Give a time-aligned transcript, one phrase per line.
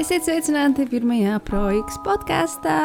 [0.00, 2.76] Esiet sveicināti pirmajā projekta podkāstā.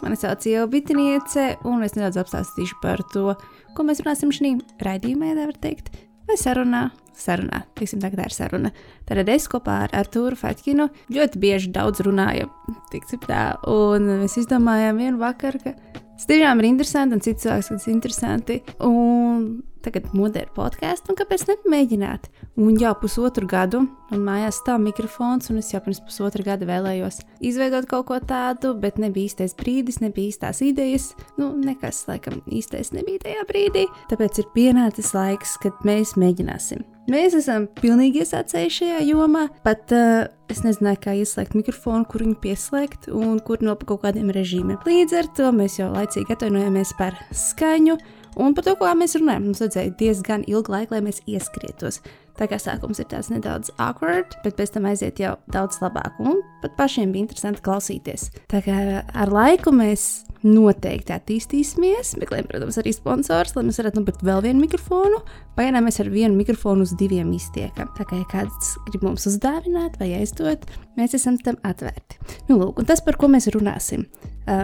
[0.00, 3.36] Mani sauc Ieva Bitniece, un es nedaudz apstāstīšu par to,
[3.76, 5.92] ko mēs runāsim šajā raidījumā, ja var teikt,
[6.26, 6.88] vai sarunā.
[7.14, 8.72] Sarunā, teiksim, tā, tā ir saruna.
[9.06, 12.50] Tad es kopā ar Artūru Fatkinu ļoti bieži daudz runāju,
[12.90, 17.94] tiksim tā, un mēs izdomājām vienu vakaru, ka tiešām ir interesanti, un cits cilvēks, ir
[17.94, 18.60] interesanti.
[18.86, 22.30] Un tagad modē ir podkāsts, un kāpēc nepamēģināt?
[22.62, 23.82] Un jau pusotru gadu
[24.12, 28.72] man mājās stāv mikrofons, un es jau pirms pusotra gada vēlējos izveidot kaut ko tādu,
[28.80, 31.10] bet nebija īstais brīdis, nebija īstās idejas.
[31.40, 33.86] Nu, nekas, laikam, īstais nebija tajā brīdī.
[34.12, 36.93] Tāpēc ir pienācis laiks, kad mēs mēģināsim.
[37.10, 39.44] Mēs esam pilnīgi iesācēji šajā jomā.
[39.66, 44.30] Pat uh, es nezināju, kā ieslēgt mikrofonu, kur viņu pieslēgt un kur no kaut kādiem
[44.32, 44.80] režīmiem.
[44.88, 47.98] Līdz ar to mēs jau laicīgi atvainojamies par skaņu.
[48.40, 52.00] Un par to, ko mēs runājam, mums vajadzēja diezgan ilgu laiku, lai mēs ieskrietos.
[52.34, 56.16] Tā kā sākums ir tāds nedaudz awkward, bet pēc tam aiziet jau daudz labāk.
[56.18, 58.30] Un pat pašiem bija interesanti klausīties.
[58.50, 64.24] Tā kā ar laiku mēs noteikti attīstīsimies, meklējam, protams, arī sponsors, lai mēs varētu nopirkt
[64.26, 65.22] vēl vienu mikrofonu.
[65.56, 67.88] Pagaidām mēs ar vienu mikrofonu uz diviem iztiekam.
[67.96, 70.66] Tā kā ja kāds grib mums uzdāvināt vai aizdot,
[70.98, 72.18] mēs esam tam atvērti.
[72.50, 74.04] Nu, lūk, un tas, par ko mēs runāsim.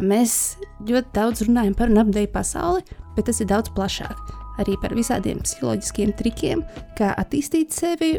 [0.05, 2.85] Mēs ļoti daudz runājam par un apdeju pasauli,
[3.17, 4.40] bet tas ir daudz plašāk.
[4.61, 6.63] Arī par visādiem psiholoģiskiem trikiem,
[6.99, 8.13] kā attīstīt sevi.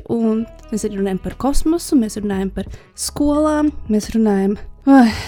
[0.71, 4.57] Mēs arī runājam par kosmosu, mēs runājam par skolām, mēs runājam
[4.89, 5.21] oh,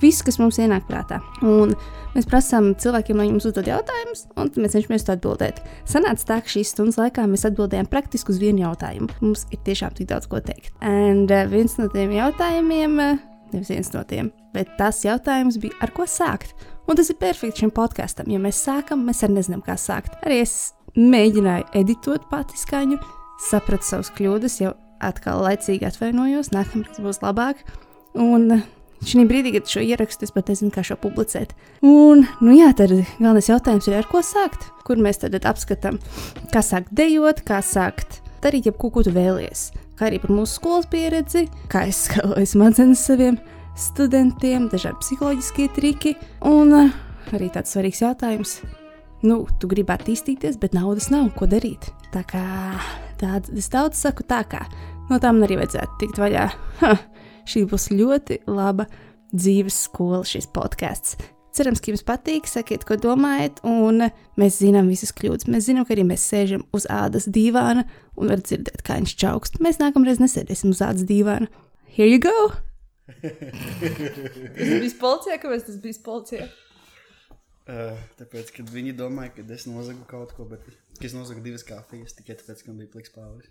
[0.00, 1.20] visu, kas mums ienāk prātā.
[1.44, 1.74] Un
[2.14, 5.60] mēs prasām cilvēkiem, lai mums uzdod jautājumus, un mēs cenšamies to atbildēt.
[5.88, 9.10] Sanāca tā, ka šīs stundas laikā mēs atbildējām praktiski uz vienu jautājumu.
[9.24, 10.72] Mums ir tiešām tik daudz ko teikt.
[10.84, 13.20] Un uh, viens no tiem jautājumiem, uh,
[13.52, 16.56] nevis viens no tiem, bet tas jautājums bija, ar ko sākt.
[16.86, 18.30] Un tas ir perfekts šim podkāstam.
[18.30, 20.14] Ja mēs sākam, mēs arī nezinām, kā sākt.
[20.26, 23.00] Arī es mēģināju editot pati skaņu,
[23.48, 24.72] sapratu savas kļūdas, jau
[25.04, 27.64] atkal laicīgi atvainojos, nākamreiz būs labāk.
[28.16, 28.62] Un
[29.04, 31.56] šī brīdī, kad šo ierakstu, es pat nezinu, kā šo publicēt.
[31.84, 34.70] Un, nu jā, tad galvenais jautājums ir, ar ko sākt?
[34.86, 35.98] Kur mēs tad apskatām,
[36.54, 39.72] kā sākt dejot, kā sākt darīt jebko, ko tu vēlies.
[39.98, 43.40] Kā arī par mūsu skolas pieredzi, kā es skaloju smadzenes saviem
[43.76, 46.14] studentiem, dažādi psiholoģiskie triki
[46.48, 46.96] un uh,
[47.36, 48.58] arī tāds svarīgs jautājums.
[49.26, 51.88] Nu, tu gribi attīstīties, bet naudas nav, ko darīt.
[52.14, 52.44] Tā kā
[53.20, 54.64] tāda, es daudz saku tā, kā
[55.10, 56.48] no tām arī vajadzētu tikt vaļā.
[56.82, 56.92] Ha,
[57.48, 58.88] šī būs ļoti laba
[59.32, 61.16] dzīves skola, šis podkāsts.
[61.56, 64.04] Cerams, ka jums patīk, sakiet, ko domājat, un
[64.36, 65.48] mēs zinām visas kļūdas.
[65.48, 67.86] Mēs zinām, ka arī mēs sēžam uz ādas dīvāna
[68.20, 69.58] un varam dzirdēt, kā viņš čaukst.
[69.64, 71.48] Mēs nākamreiz nesēdēsim uz ādas dīvāna.
[71.96, 72.65] Here you go!
[73.06, 76.46] Tas bija policijā, kāpēc tas bija policijā?
[77.66, 80.66] Uh, tāpēc, kad viņi domāja, ka es nozagu kaut ko, bet
[81.02, 83.50] es nozagu divas kafijas tikai tāpēc, ka man bija pliks pāvis.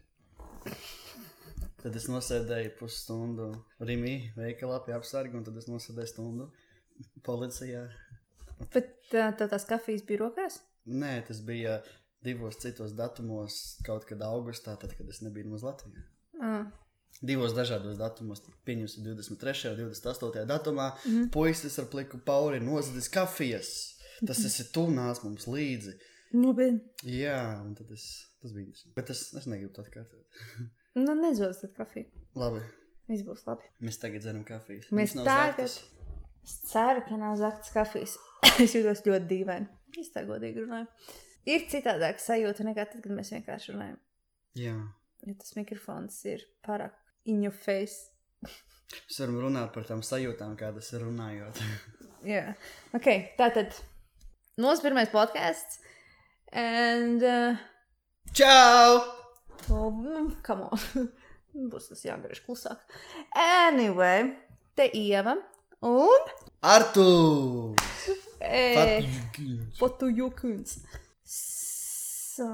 [1.83, 3.49] Tad es nosēdēju pusstundu
[3.83, 6.47] Rīgā, veikalā pie apsarga, un tad es nosēdēju stundu
[7.27, 7.83] policijā.
[8.72, 10.61] Bet tā, tā tās kafijas bija rokās?
[10.87, 11.81] Nē, tas bija
[12.25, 16.07] divos citos datumos, kaut kad augustā, tad, kad es nebiju uz Latvijas.
[16.39, 16.66] Ah
[17.22, 18.42] divos dažādos datumos.
[18.68, 19.72] Pieņemsim, 23.
[19.72, 20.46] un 28.
[20.50, 21.30] datumā mm -hmm.
[21.31, 23.70] puisis ar pliku pauri nozadzis kafijas.
[24.28, 25.98] Tas esi tu nāc mums līdzi.
[26.34, 26.80] Nopietni.
[27.03, 28.06] Jā, un es,
[28.42, 28.96] tas bija interesanti.
[28.96, 30.26] Bet es, es negribu to atkārtot.
[31.06, 32.06] nu, nezos tad kafiju.
[32.36, 32.62] Labi.
[33.08, 33.68] Viss būs labi.
[33.80, 34.90] Mēs tagad dzeram kafijas.
[34.92, 35.26] Mēs tagad.
[35.26, 35.84] Zaktas.
[36.44, 38.18] Es ceru, ka nav zaktas kafijas.
[38.64, 39.68] es jūtos ļoti dīvaini.
[40.00, 40.88] Es tā godīgi runāju.
[41.46, 43.97] Ir citādāk sajūta nekā tad, kad mēs vienkārši runājam.
[44.58, 44.76] Jā.
[45.26, 46.94] Jo tas mikrofons ir pārāk
[47.25, 48.12] in your face.
[48.46, 51.62] Mēs varam runāt par tām sajūtām, kādas ir runājot.
[52.24, 52.72] Jā, yeah.
[52.96, 53.09] ok.
[53.40, 53.75] Tā tad
[54.62, 55.81] mūsu pirmais podkāsts.
[56.56, 57.24] And.
[57.24, 57.58] Uh,
[58.35, 59.02] Čau!
[59.72, 61.09] Oh, come on.
[61.72, 62.81] Būs tas jāgriež klusāk.
[63.35, 64.34] Anyway,
[64.78, 65.38] te Ieva
[65.85, 66.31] un.
[66.66, 67.75] Artu!
[69.80, 70.78] Fotu Jukuns.
[71.25, 72.47] So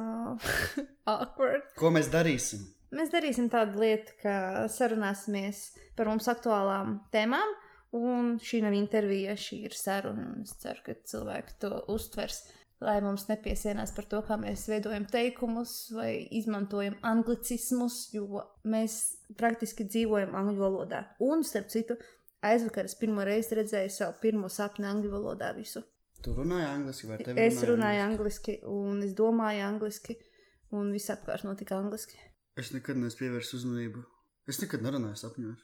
[1.09, 1.65] awkward.
[1.79, 2.67] Ko mēs darīsim?
[2.91, 7.53] Mēs darīsim tādu lietu, ka sarunāsimies par mums aktuālām tēmām.
[7.95, 10.29] Un šī nav intervija, šī ir saruna.
[10.43, 12.45] Es ceru, ka cilvēki to uztvers.
[12.81, 18.95] Lai mums nepiesienās par to, kā mēs veidojam teikumus vai izmantojam anglicismus, jo mēs
[19.37, 21.03] praktiski dzīvojam angļu valodā.
[21.21, 21.99] Un, starp citu,
[22.41, 25.83] aizvakar es pirmo reizi redzēju savu pirmo sapni angļu valodā visu.
[26.25, 27.37] Tu runāji angliski vai tev?
[27.43, 30.17] Es runāju angliski, un es domāju angliski,
[30.73, 32.17] un viss apkārt notika angliski.
[32.59, 34.03] Es nekad neesmu pievērsis uzmanību.
[34.51, 35.61] Es nekad nerunāju sapņos.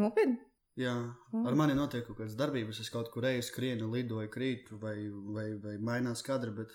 [0.00, 0.38] Nopietni?
[0.78, 0.94] Jā,
[1.32, 1.44] mm.
[1.46, 2.80] ar mani notiek kaut kādas darbības.
[2.82, 4.96] Es kaut kur eju, skrienu, lidoju, krītu vai,
[5.34, 6.72] vai, vai mainās kadri, bet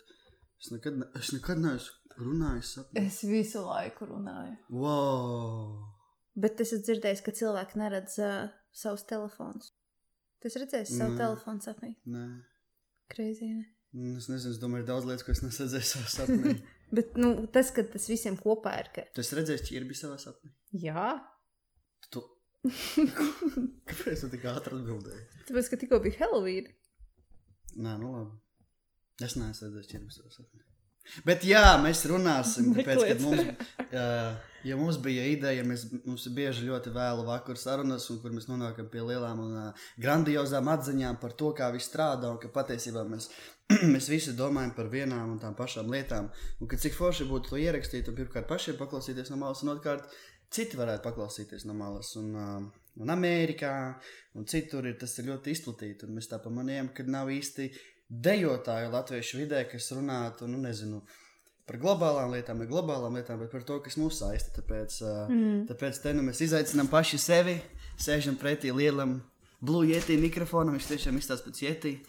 [0.62, 3.02] es nekad, ne, es nekad neesmu runājis sapņos.
[3.02, 4.58] Es visu laiku runāju.
[4.72, 5.96] Wow!
[6.36, 9.72] Bet es esmu dzirdējis, ka cilvēki neredz uh, savus telefonus.
[10.44, 11.20] Tas redzēs savu Nē.
[11.24, 11.94] telefonu sapnī.
[12.12, 12.26] Nē.
[13.12, 13.50] Kreizī.
[13.56, 13.66] Ne?
[13.96, 16.58] Mm, Es nezinu, es domāju, ir daudz lietas, ko es nesadzēju savā sapnī.
[16.94, 18.92] Bet nu, tas, ka tas visiem kopā ir.
[18.94, 19.06] Ka...
[19.16, 20.52] tu esi redzējis ķirbi savā sapnī?
[20.86, 21.16] Jā,
[22.14, 22.22] Tu...
[23.90, 25.24] Kāpēc tu tik ātri atbildēji?
[25.50, 26.70] tāpēc, ka tikko bija Halloween.
[27.76, 28.38] Nē, nu labi.
[29.26, 30.64] Es neesmu redzējis ķirbi savā sapnī.
[31.28, 33.42] Bet jā, mēs runāsim, tāpēc, kad mums,
[34.66, 38.50] ja mums bija ideja, mēs, mums ir bieži ļoti vēlu vakar sarunas, un kur mēs
[38.50, 39.58] nonākam pie lielām un
[40.02, 43.30] grandiozām atziņām par to, kā viss strādā, un ka patiesībā mēs,
[43.94, 47.62] mēs visi domājam par vienām un tām pašām lietām, un ka cik forši būtu to
[47.62, 50.10] ierakstīt, un pirmkārt pašiem paklausīties no malas, un otrkārt
[50.54, 52.16] citi varētu paklausīties no malas.
[52.22, 53.74] Un, Un Amerikā,
[54.40, 56.06] un citur ir tas ir ļoti izplatīts.
[56.08, 57.68] un Mēs tā pamanījām, ka nav īsti
[58.10, 61.02] dejotāju latviešu vidē, kas runātu, nu, nezinu,
[61.66, 64.54] par globālām lietām, ne globālām lietām, bet par to, kas mūs saista.
[64.60, 65.00] Tāpēc,
[65.32, 65.64] mm.
[65.72, 67.58] tāpēc te nu mēs izaicinām paši sevi,
[68.02, 69.18] sēžam pretī lielam
[69.66, 71.98] blue yeti mikrofonam, viņš tiešām izstāsta pēc.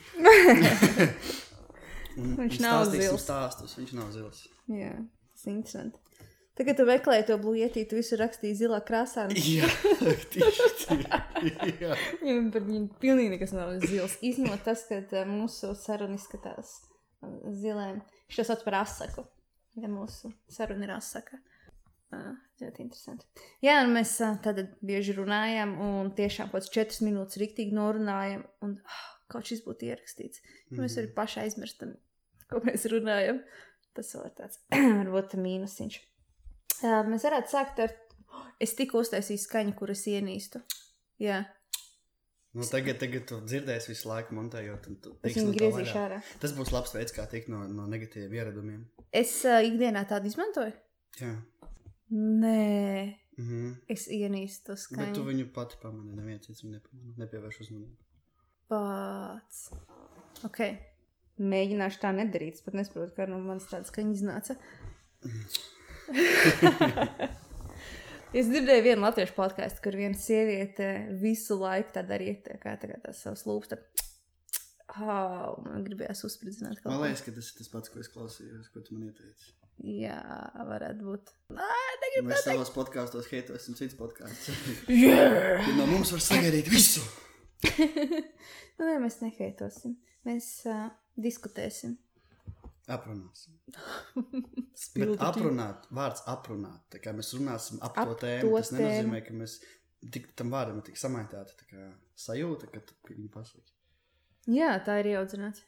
[2.17, 3.25] Un- Viņš nav stāstīsim zils.
[3.27, 4.39] Stāstus, viņš nav zils.
[4.73, 4.95] Jā,
[5.35, 6.01] tas ir interesanti.
[6.57, 9.27] Tagad, tu meklēji to blūzi, tu visu rakstīji zilā krāsā.
[9.57, 9.69] Jā,
[10.33, 11.19] tieši tā.
[12.23, 14.15] Viņam par viņu pilnīgi nekas nav zils.
[14.25, 18.01] Īstenībā tas, ka tā mūsu saruna izskatās uh, zilēm,
[18.33, 19.27] šis sauc par asaku.
[19.77, 21.43] Ja mūsu saruna ir asaka.
[22.15, 22.33] Uh,
[22.63, 23.29] ļoti interesanti.
[23.61, 28.47] Jā, un mēs uh, tad bieži runājam, un tiešām kaut kāds četras minūtes rīktīgi norunājam,
[28.65, 30.41] un oh, kaut šis būtu ierakstīts.
[30.71, 30.87] Mm.
[30.87, 31.97] Mēs arī paši aizmirstam,
[32.49, 33.45] ko mēs runājam.
[33.97, 34.63] Tas vēl ir tāds
[35.03, 36.05] varbūt mīnusiņš.
[36.85, 37.93] Uh, mēs varētu sākt ar.
[38.61, 40.63] Es tikko uztaisīju skaņu, kuras ienīstu.
[41.23, 41.45] Jā,
[42.57, 44.87] Nu, tagad, tagad tu dzirdēsi visu laiku montējot.
[44.89, 46.21] un tu tiks no tā vaļā.
[46.41, 48.87] Tas būs labs veids, kā tikt no, no negatīviem ieradumiem.
[49.13, 50.73] Es uh, ikdienā tādu izmantoju.
[51.21, 51.35] Jā.
[52.17, 53.73] Nē, Mhm.
[53.93, 55.25] es ienīstu to Bet tu skaņu.
[55.27, 57.97] viņu pati pamani, neviens cits viņu nepamanā, nepievērš uzmanību.
[58.73, 59.71] Pats.
[60.49, 60.63] Ok.
[61.39, 62.55] Mēģināšu tā nedarīt.
[62.55, 64.57] Es pat nesaprotu, kā no manis tāda skaņa iznāca.
[68.37, 70.89] es dzirdēju vienu latviešu podkāstu, kur viena sieviete
[71.23, 73.73] visu laiku tā darīja, tā kā tagad tās savas lūpas.
[73.75, 73.83] tā-
[74.97, 78.81] Oh, man gribējās uzspridzināt Man liekas, ka tas ir tas pats, ko es klausījos, ko
[78.81, 79.51] tu man ieteici.
[79.85, 80.15] Jā,
[80.65, 81.33] varētu būt.
[81.53, 81.67] Nē,
[82.01, 84.49] negribu Mēs savos podkāstos heitosim cits podkāsts.
[84.89, 85.61] Yeah!
[85.69, 87.03] Ja no mums var sagaidīt visu.
[88.79, 89.99] nu, nē, mēs neheitosim.
[90.25, 90.87] Mēs uh,
[91.21, 91.99] diskutēsim.
[92.87, 93.57] Aprunāsim.
[94.97, 96.85] Bet aprunāt, vārds aprunāt.
[96.93, 98.83] Tā kā mēs runāsim ap, Ap to to tēmu, tas tēmu.
[98.85, 99.57] nenozīmē, ka mēs
[100.15, 101.57] tik, tam vārdam ir tik samaitāti.
[101.63, 101.89] Tā kā
[102.27, 103.75] sajūta, ka tu viņu pasaki.
[104.55, 105.65] Jā, tā ir ieaudzināta.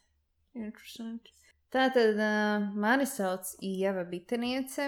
[0.59, 1.35] Interesanti.
[1.75, 4.87] Tātad uh, mani sauc Ieva Biteniece.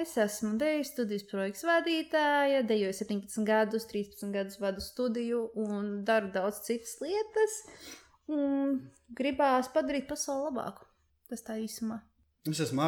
[0.00, 6.30] Es esmu deju studijas projekts vadītāja, dejoju 17 gadus, 13 gadus vadu studiju un daru
[6.32, 7.58] daudz citas lietas.
[8.32, 8.78] Un
[9.12, 10.88] gribās padarīt pasauli labāku.
[11.32, 11.96] Tas tā īsumā.
[12.44, 12.84] Es esmu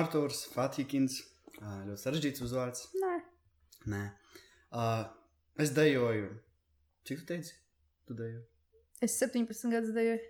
[0.53, 1.23] Fatīkins.
[1.63, 2.89] Ā, Ļoti sarežģīts uzvārds.
[3.01, 3.15] Nē,
[3.89, 4.03] Nē.
[4.75, 5.07] Uh,
[5.61, 6.29] es dejoju.
[7.09, 7.55] Cik tu teici?
[8.09, 8.43] Tu dejoji.
[9.05, 10.21] es 17 gadus dejoju.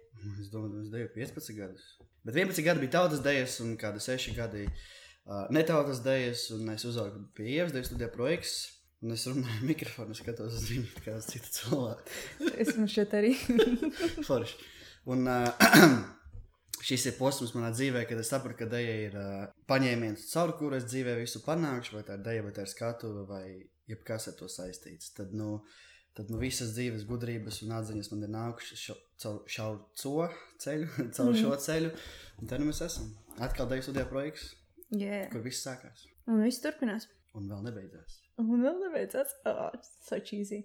[0.42, 1.84] Es domāju, es deju 15 gadus.
[2.26, 6.86] Bet 11 gadi bija tautas dejas, un kādi 6 gadi uh, netautas dejas, un es
[6.86, 8.56] uzaugu pie ievas, deju studiju projekts.
[9.04, 12.18] Un es runāju mikrofonu, skatos uz viņu kā uz citu cilvēku.
[12.62, 13.34] Es man šeit arī.
[14.28, 14.60] Forši.
[15.10, 15.50] Un uh,
[16.84, 20.78] šis ir posms manā dzīvē, kad es sapratu, ka dēļa ir uh, paņēmiens, caur kuru
[20.78, 23.44] es dzīvē visu panākšu, vai tā ir dēļa, vai tā ir skatuve, vai
[23.90, 25.12] jebkas ar to saistīts.
[25.16, 25.58] Tad, nu,
[26.16, 29.70] tad nu, visas dzīves gudrības un atziņas man ir nākušas šo- caur šau
[30.02, 30.28] co
[30.64, 31.40] ceļu, caur mm.
[31.40, 31.94] šo ceļu.
[32.42, 33.10] Un te nu mēs esam.
[33.44, 34.52] Atkal dēļa studijā projekts,
[34.94, 36.04] Jā, kur viss sākās.
[36.30, 37.08] un viss turpinās.
[37.34, 38.20] Un vēl nebeidzās.
[38.38, 39.32] Un vēl nebeidzās.
[39.50, 39.72] Oh,
[40.06, 40.60] so cheesy.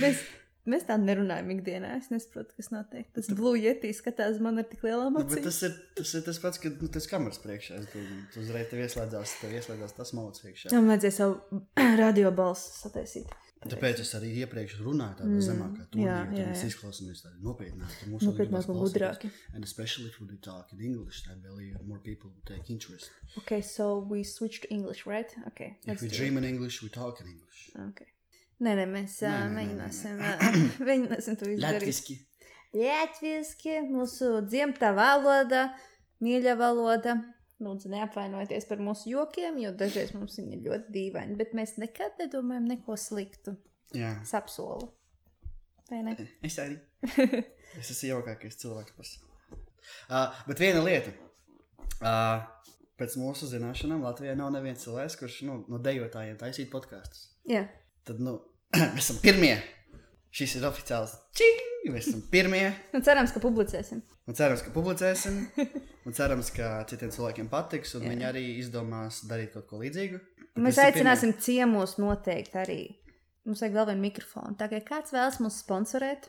[0.00, 0.22] Mēs,
[0.68, 1.94] mēs tā nerunājam ikdienā.
[2.00, 3.08] Es nesaprotu, kas notiek.
[3.16, 5.44] Tas yeti skatās man ar tik lielām Nu, acīm.
[5.46, 7.82] tas ir, tas ir tas pats, kad nu, tas kameras priekšā.
[7.94, 10.74] Domāju, tu uzreiz tev ieslēdzās, tev ieslēdzās tas mauts iekšā.
[10.76, 11.62] Man vajadzēja savu
[12.04, 13.30] radio balsu sataisīt.
[13.60, 18.06] Tāpēc es arī iepriekš runāju tādā mm, zemākā tonī, jā, jo mēs izklausāmies tādi nopietnāki.
[18.08, 19.28] Mūsu Nopietnāk un gudrāki.
[19.52, 23.12] And especially if we talk in English, I believe more people will take interest.
[23.42, 25.28] Okay, so we switch to English, right?
[25.52, 25.76] Okay.
[25.84, 27.68] If we dream in English, we talk in English.
[27.74, 27.84] it.
[27.90, 28.09] Okay.
[28.60, 30.18] Nē, nē, mēs Nē, nē, nē, nē, mēģināsim,
[30.88, 31.80] mēģināsim to izdarīt.
[31.80, 32.16] Latviski.
[32.76, 35.70] Latviešu, mūsu dzimta valoda,
[36.22, 37.16] mīļa valoda.
[37.60, 42.20] Lūdzu, neapvainojieties par mūsu jokiem, jo dažreiz mums viņi ir ļoti dīvaini, bet mēs nekad
[42.20, 43.56] nedomājam neko sliktu.
[43.96, 44.14] Jā.
[44.22, 44.88] Es apsolu.
[45.90, 46.14] Vai ne?
[46.48, 46.78] Es arī.
[47.80, 49.60] es esmu jaukākais cilvēks pasaulē.
[50.08, 51.12] Uh, bet viena lieta.
[52.00, 52.40] Uh,
[53.00, 57.28] pēc mūsu zināšanām Latvijā nav neviens cilvēks, kurš nu, no dejotājiem taisītu podkāstus.
[57.48, 57.66] Jā,
[58.04, 58.38] Tad, nu,
[58.94, 59.56] Mēs esam pirmie.
[60.30, 61.16] Šis ir oficiāls.
[61.34, 61.66] Čing!
[61.90, 62.68] Mēs esam pirmie.
[62.94, 64.02] Un cerams, ka publicēsim.
[64.28, 65.40] Un cerams, ka publicēsim.
[66.06, 67.96] Un cerams, ka citiem cilvēkiem patiks.
[67.98, 68.12] Un Jā.
[68.12, 70.20] viņi arī izdomās darīt kaut ko līdzīgu.
[70.54, 71.46] Bet mēs aicināsim pirmie.
[71.46, 72.80] ciemos noteikti arī.
[73.48, 74.54] Mums vajag vēl vienu mikrofonu.
[74.60, 76.28] Tā kā kāds vēlas mums sponsorēt,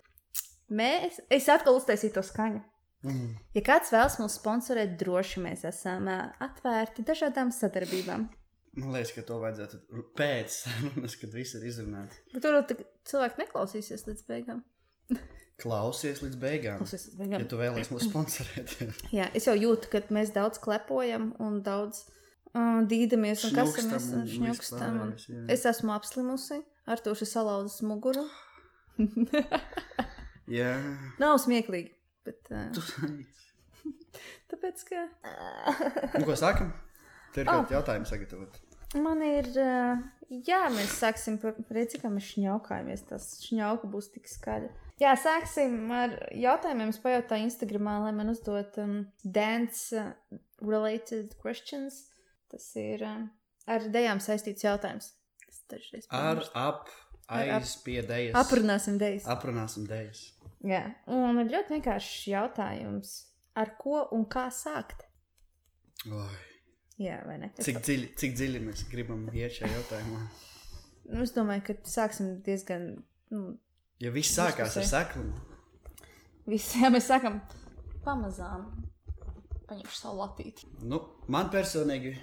[0.71, 2.61] mēs, es atkal uztaisīju to skaņu.
[3.05, 3.31] Mm.
[3.57, 8.29] Ja kāds vēlas mums sponsorēt, droši mēs esam atvērti dažādām sadarbībām.
[8.79, 12.21] Man liekas, ka to vajadzētu pēc sarunas, kad viss ir izrunāts.
[12.31, 12.61] Bet tur
[13.09, 14.61] cilvēki neklausīsies līdz beigām.
[15.61, 16.79] Klausies līdz beigām.
[16.79, 17.43] Klausies līdz beigām.
[17.43, 18.75] Ja tu vēlies mūs sponsorēt.
[19.17, 24.23] jā, es jau jūtu, ka mēs daudz klepojam un daudz uh, dīdamies un kasamies un
[24.31, 25.01] šņukstam.
[25.03, 28.23] Un es esmu apslimusi, ar to šis salauzis muguru.
[30.61, 30.71] jā.
[31.21, 31.91] Nav smieklīgi,
[32.25, 32.39] bet.
[32.47, 33.91] Uh,
[34.55, 35.05] tāpēc, ka.
[36.15, 36.71] nu, ko sākam?
[37.31, 37.61] Tur ir oh.
[37.61, 38.59] kādi jautājumi sagatavot.
[38.99, 39.47] Man ir,
[40.43, 43.05] jā, mēs sāksim par to, kā mēs šņaukājamies.
[43.07, 44.71] Tas šņauka būs tik skaļa.
[45.01, 46.91] Jā, sāksim ar jautājumiem.
[46.93, 50.03] Es pajautāju Instagramā, lai man uzdot um, dance
[50.61, 52.03] related questions.
[52.51, 53.25] Tas ir um,
[53.71, 55.13] ar dejām saistīts jautājums.
[56.11, 56.91] Ar ap,
[57.31, 58.35] aiz pie dejas.
[58.35, 59.25] Aprunāsim dejas.
[59.31, 60.27] Aprunāsim dejas.
[60.67, 63.15] Jā, un ir ļoti vienkāršs jautājums.
[63.57, 65.07] Ar ko un kā sākt?
[66.11, 66.50] Oi.
[67.01, 67.49] Jā, vai ne?
[67.57, 70.21] Cik dziļi, cik dziļi mēs gribam iet šajā jautājumā?
[71.11, 72.91] Nu, es domāju, ka sāksim diezgan.
[73.33, 73.55] Nu,
[74.03, 75.33] ja viss sākās ar seklumu.
[76.49, 77.39] Viss, jā, mēs sākam
[78.05, 78.67] pamazām.
[79.69, 80.69] Paņemšu savu latīti.
[80.83, 80.99] Nu,
[81.31, 82.13] man personīgi,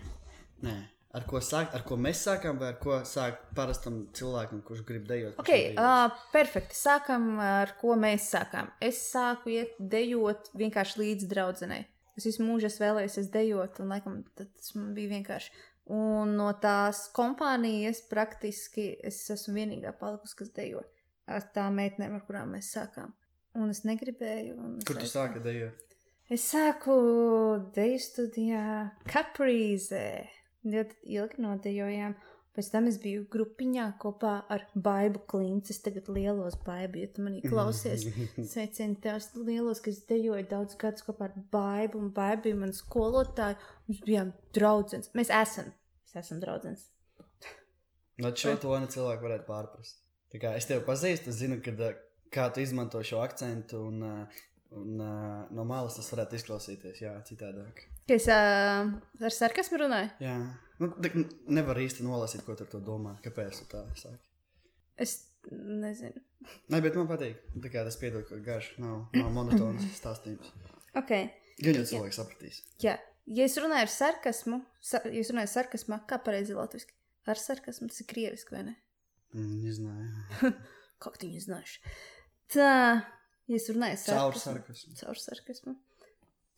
[0.66, 0.76] nē.
[1.16, 5.06] Ar ko, sāk, ar ko mēs sākām, vai ar ko sāk parastam cilvēkam, kurš grib
[5.08, 5.38] dejot?
[5.40, 6.76] Ok, uh, perfekti.
[6.76, 8.68] Sākam ar ko mēs sākām.
[8.84, 11.86] Es sāku iet dejot vienkārši līdz draudzenei.
[12.18, 15.52] Es visu mūžu esmu vēlējies dejot, un laikam tas man bija vienkārši.
[15.94, 20.82] Un no tās kompānijas praktiski es esmu vienīgā palikusi, kas dejo
[21.28, 23.14] ar tām meitenēm, ar kurām mēs sākām.
[23.58, 24.56] Un es negribēju.
[24.80, 25.84] Es Kur tu sāki dejot?
[26.28, 26.94] Es sāku
[27.72, 28.64] deju studijā
[29.08, 30.08] Caprīzē.
[30.68, 32.18] Ļoti ilgi nodejojām.
[32.58, 35.70] Pēc tam es biju grupiņā kopā ar Baibu Klintu.
[35.70, 38.02] Es tagad lielos Baibu, ja tu manī klausies.
[38.52, 42.00] Sveicienu tās lielos, kas dejoja daudz gadus kopā ar Baibu.
[42.02, 43.54] Un Baibu bija man skolotāja.
[43.86, 45.12] Mēs bijām draudzens.
[45.14, 45.70] Mēs esam.
[46.02, 46.88] Mēs esam draudzens.
[48.18, 50.02] No šo to ne cilvēku varētu pārprast.
[50.34, 51.78] Tā kā es tevi pazīstu, es zinu, kad,
[52.34, 54.02] kā tu izmanto šo akcentu un,
[54.76, 55.00] un
[55.54, 57.84] no malas tas varētu izklausīties, jā, citādāk.
[58.10, 58.88] Es uh,
[59.24, 60.10] ar sarkasmu runāju?
[60.24, 60.36] Jā.
[60.78, 60.92] Nu,
[61.50, 63.16] nevar īsti nolasīt, ko tu ar to domā.
[63.24, 64.22] Kāpēc tu tā saki?
[64.98, 65.16] Es
[65.50, 66.22] nezinu.
[66.72, 67.40] Nē, bet man patīk.
[67.64, 70.52] Tā kā tas piedod, ka garš nav, nav monotons stāstījums.
[70.98, 71.14] Ok.
[71.58, 72.62] Gan jau cilvēks sapratīs.
[72.82, 72.96] Jā.
[73.28, 76.94] Ja es runāju ar sarkasmu, sa, ja es runāju sarkasmā, kā pareizi latviski?
[77.28, 78.76] Ar sarkasmu tas ir krieviski, vai ne?
[79.36, 80.52] Mm, nezināju.
[81.02, 81.82] Kā tu nezināšu?
[82.54, 82.70] Tā,
[83.48, 84.20] ja es runāju ar sarkasmu.
[84.20, 84.94] Caur sarkasmu.
[85.00, 85.74] Caur sarkasmu.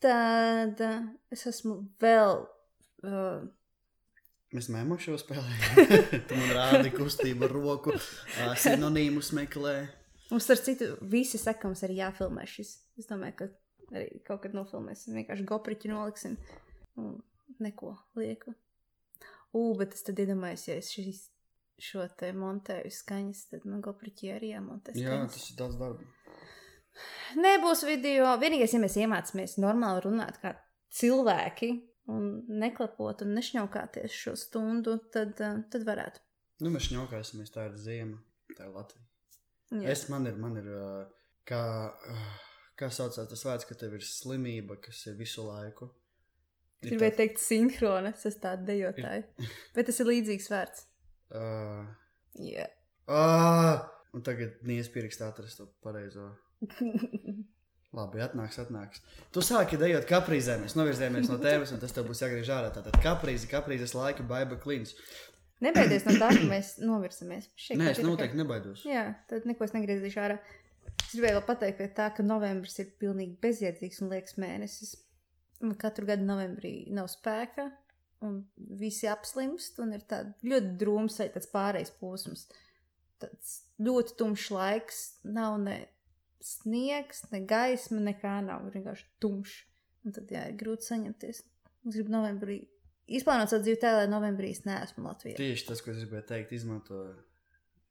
[0.01, 0.83] Tad
[1.33, 2.45] es esmu vēl.
[3.05, 3.49] Uh,
[4.51, 5.91] Mēs mēmām šo spēlējām.
[6.27, 7.93] tu man rādi kustību ar roku,
[8.59, 9.75] sinonīmus meklē.
[10.31, 12.73] Mums ar citu visi saka, mums arī jāfilmē šis.
[12.99, 13.47] Es domāju, ka
[13.95, 15.15] arī kaut kad nofilmēsim.
[15.19, 16.35] Vienkārši gopriķi noliksim
[16.99, 17.15] un
[17.63, 18.55] neko lieku.
[19.55, 21.25] Ugh, bet es tad iedomājos, ja es šis,
[21.81, 25.07] šo te montēju skaņas, tad man gopriķi arī jāmontē skaņas.
[25.07, 26.07] Jā, tas ir daudz darba.
[27.39, 28.27] Nebūs video.
[28.41, 30.55] Vienīgais, ja mēs iemācāmies normāli runāt kā
[30.91, 31.71] cilvēki
[32.11, 32.27] un
[32.61, 36.23] neklepot un nešņaukāties šo stundu, tad, eh, tad varētu.
[36.61, 38.19] Nu, mēs šņaukāsimies, tā ir ziema,
[38.57, 39.07] tā ir Latvija.
[39.71, 39.87] Jā.
[39.93, 41.05] Es man ir, man ir eh,
[41.47, 41.63] kā,
[42.11, 42.27] eh,
[42.77, 45.89] kā saucās tas vārds, ka tev ir slimība, kas ir visu laiku.
[46.81, 47.17] Ir Gribēju tā...
[47.23, 49.23] teikt, sinhrona, es esmu tāda dejotāja.
[49.23, 49.55] Ir...
[49.75, 50.85] Bet tas ir līdzīgs vārds.
[51.31, 51.85] Uh...
[52.35, 52.71] Yeah.
[53.11, 53.81] Uh,
[54.15, 56.31] un tagad neiespīrīgs atrast to pareizo.
[57.97, 59.01] Labi, atnāks, atnāks.
[59.35, 62.69] Tu sāki dejot kaprīzē, mēs novirzījāmies no tēmas, un tas tev būs jāgriež ārā.
[62.71, 64.95] Tātad kaprīze, kaprīzes laika, baiba klīns.
[65.61, 67.51] Nebaidies no tā, ka mēs novirsamies.
[67.75, 68.85] Nē, es noteikti nebaidos.
[68.87, 70.39] Jā, tad neko es negriezīšu ārā.
[71.03, 74.95] Es gribēju pateikt, tā, ka novembris ir pilnīgi bezjēdzīgs un liekas mēnesis.
[75.61, 77.67] Un katru gadu novembrī nav spēka,
[78.25, 78.39] un
[78.79, 82.47] visi apslimst, un ir tāds ļoti drūms, tāds pārējais posms.
[83.21, 85.81] Tāds ļoti tumšs laiks, nav ne
[86.45, 88.67] sniegs, ne gaisma, nekā nav.
[88.67, 89.57] Ir vienkārši tumšs.
[90.01, 91.41] Un tad, jā, ir grūti saņemties.
[91.41, 92.61] Es gribu novembrī
[93.11, 95.35] izplānot savu dzīvi tā, lai novembrī es neesmu Latvijā.
[95.39, 97.01] Tieši tas, ko es gribēju teikt, izmanto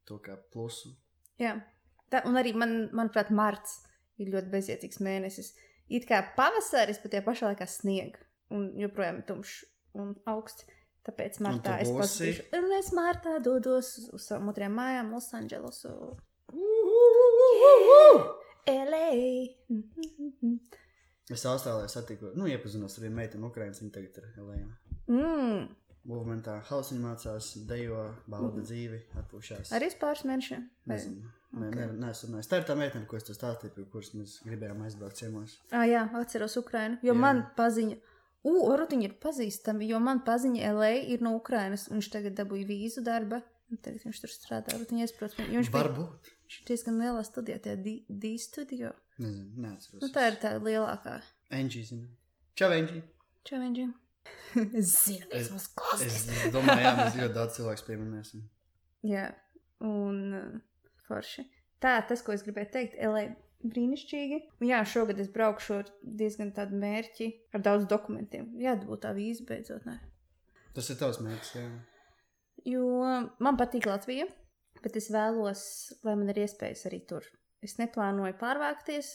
[0.09, 0.95] to kā plusu.
[1.41, 1.57] Jā,
[2.13, 3.81] tā, un arī man, manuprāt, marts
[4.21, 5.55] ir ļoti bezjēdzīgs mēnesis.
[5.91, 8.23] It kā pavasaris, bet tajā pašā laikā sniega
[8.55, 9.57] un joprojām ir tumšs
[9.99, 10.67] un augsts.
[11.07, 12.43] Tāpēc martā es pazudu.
[12.59, 15.95] Un es martā dodos uz, savām otrajām mājām, Losandželosu.
[18.69, 19.09] LA!
[21.31, 24.63] Es Austrālijā satiku, nu, iepazinos ar vienu meiteni, Ukraiņas, viņa tagad ir LA.
[25.11, 25.69] Mm.
[26.11, 28.67] Movementā hausiņā mācās, dejo, bauda mm.
[28.67, 29.71] dzīvi, atpūšās.
[29.77, 30.65] Arī pāris mēnešiem?
[30.91, 31.31] Nezinu.
[31.51, 31.71] Okay.
[31.75, 32.49] Nē, neesmu runājis.
[32.51, 35.57] Tā ir tā meitene, ko es te stāstīju, pie kuras mēs gribējām aizbraukt ciemos.
[35.75, 37.21] Ah, jā, atceros Ukrainu, jo jā.
[37.21, 37.99] man paziņa.
[38.47, 42.39] U, varbūt viņi ir pazīstami, jo man paziņa LA ir no Ukrainas, un viņš tagad
[42.39, 43.43] dabūja vīzu darba.
[43.85, 45.43] Tagad viņš tur strādā, bet viņa iesprūst.
[45.51, 46.31] Viņš Varbūt.
[46.51, 47.77] Viņš ir diezgan lielā studijā, tajā
[48.11, 48.89] D-studio.
[49.23, 50.01] Nezinu, neatceros.
[50.03, 51.13] Nu, tā ir tā lielākā.
[51.55, 52.09] Enģī, zinu.
[52.59, 53.03] Čau, Enģī.
[53.47, 53.85] Čau, Enģī.
[54.81, 55.53] es zinu, es,
[56.03, 58.43] es, es domāju, jā, mēs ļoti daudz cilvēku pieminēsim.
[59.07, 59.29] Jā,
[59.87, 60.59] un uh,
[61.07, 61.47] forši.
[61.87, 63.29] Tā, tas, ko es gribēju teikt, LA
[63.63, 64.43] brīnišķīgi.
[64.59, 68.51] Un jā, šogad es braukšu ar diezgan tādu mērķi, ar daudz dokumentiem.
[68.59, 69.87] Jā, dabūt tā vīza beidzot.
[69.87, 70.01] Ne?
[70.75, 71.71] Tas ir tavs mērķis, jā.
[72.75, 72.91] Jo
[73.39, 74.27] man patīk Latvija,
[74.85, 75.63] bet es vēlos,
[76.07, 77.27] lai man ir iespējas arī tur.
[77.65, 79.13] Es neplānoju pārvākties,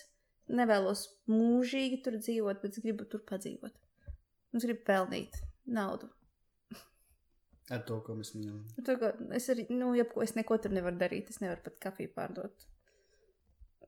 [0.54, 3.74] nevēlos mūžīgi tur dzīvot, bet es gribu tur padzīvot.
[4.56, 6.12] Es gribu pelnīt naudu.
[7.74, 9.32] Ar to, ko mēs minējām.
[9.34, 11.32] Es arī, nu, jebko es neko tur nevaru darīt.
[11.34, 12.68] Es nevaru pat kafiju pārdot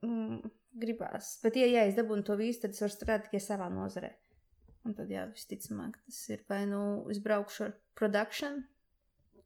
[0.01, 0.39] mm,
[0.81, 1.35] gribās.
[1.43, 4.09] Bet, ja, ja es dabūnu to vīzu, tad es varu strādāt tikai savā nozarē.
[4.87, 6.81] Un tad, jā, visticamāk, tas ir vai nu
[7.11, 8.63] es braukšu ar produkciju,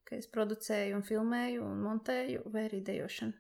[0.08, 3.38] ka es producēju, un filmēju un montēju, vai arī dejošanu.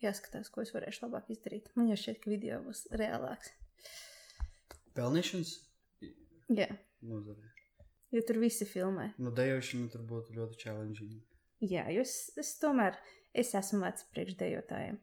[0.00, 1.68] Jāskatās, ko es varēšu labāk izdarīt.
[1.76, 3.52] Man jau šķiet, ka video būs reālāks.
[4.96, 5.52] Pelnīšanas?
[6.56, 6.70] Jā.
[7.06, 7.50] Nozarē.
[8.10, 9.12] Jo tur visi filmē.
[9.22, 11.20] Nu, dejošana tur būtu ļoti challenging.
[11.60, 12.96] Jā, jo es, es tomēr
[13.36, 14.96] es esmu vecs priekšdejotājiem.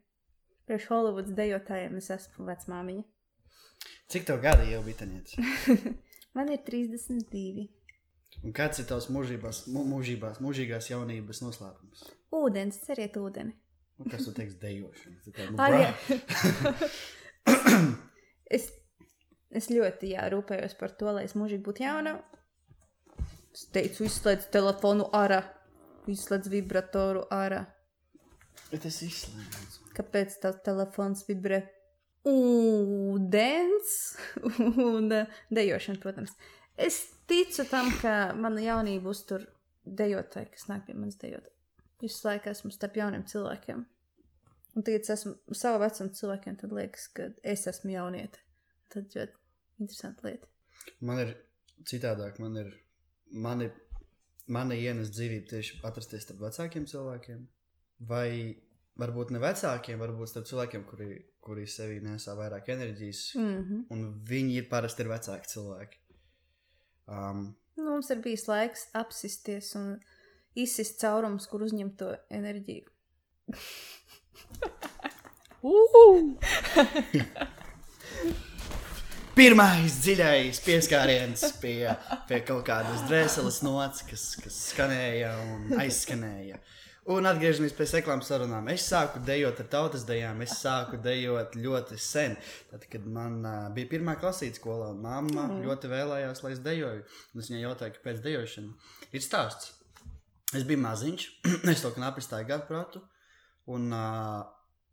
[0.67, 3.05] Priekš Holivudas dejotājiem es esmu vecmāmiņa.
[4.11, 5.05] Cik tev gadi jau bija?
[6.35, 7.67] Man ir 32.
[8.45, 12.03] Un kāds ir tavs mūžībās, mūžībās, mūžīgās jaunības noslēpums?
[12.37, 13.55] Ūdens, ceriet ūdeni.
[13.97, 15.17] Un kas tu teiks dejošana?
[15.33, 15.87] Tā, nu, Arī,
[18.57, 18.67] es,
[19.49, 22.19] es ļoti jā, rūpējos par to, lai es mūžīgi būtu jauna.
[23.57, 25.41] Es teicu, izslēdz telefonu ārā,
[26.13, 27.63] izslēdz vibratoru ārā.
[28.69, 29.89] Bet es izslēdzu.
[29.97, 31.63] Kāpēc tavs telefons vibrē?
[32.27, 33.93] Ūdens
[34.91, 35.09] un
[35.49, 36.37] dejošana, protams.
[36.77, 39.45] Es ticu tam, ka mana jaunība uztur
[39.85, 41.47] dejotāji, kas nāk pie manis dejot.
[42.01, 43.85] Visu laiku esmu starp jauniem cilvēkiem.
[44.77, 48.43] Un tagad, kad esmu savu vecumu cilvēkiem, tad liekas, ka es esmu jaunieta.
[48.93, 49.33] Tad ļoti
[49.81, 50.49] interesanti lieta.
[51.01, 51.33] Man ir
[51.89, 52.69] citādāk, man ir,
[53.33, 53.71] mani,
[54.53, 57.45] mani ienes dzīvību tieši atrasties starp vecākiem cilvēkiem
[58.09, 58.29] vai
[58.97, 61.09] varbūt ne vecākiem, varbūt starp cilvēkiem, kuri,
[61.43, 63.85] kuri sevī nesā vairāk enerģijas, mm -hmm.
[63.93, 66.03] un viņi ir parasti ir vecāki cilvēki.
[67.07, 69.95] Um, nu, mums ir bijis laiks apsisties un
[70.57, 72.85] izsist caurums, kur uzņemt to enerģiju.
[79.37, 81.85] Pirmais dziļais pieskāriens pie,
[82.27, 86.57] pie kaut kādas dvēseles nots, kas, kas skanēja un aizskanēja.
[87.07, 88.65] Un atgriežamies pie seklām sarunām.
[88.67, 92.33] Es sāku dejot ar tautas dejām, es sāku dejot ļoti sen.
[92.67, 95.61] Tad, kad man uh, bija pirmā klasīte skolā, mamma mm.
[95.63, 97.05] ļoti vēlējās, lai es dejoju.
[97.31, 98.91] Un es viņai jautāju, kāpēc dejošana.
[99.15, 99.69] Ir stāsts.
[100.51, 101.23] Es biju maziņš,
[101.73, 103.01] es to knapi gadu prātu.
[103.71, 104.41] Un uh,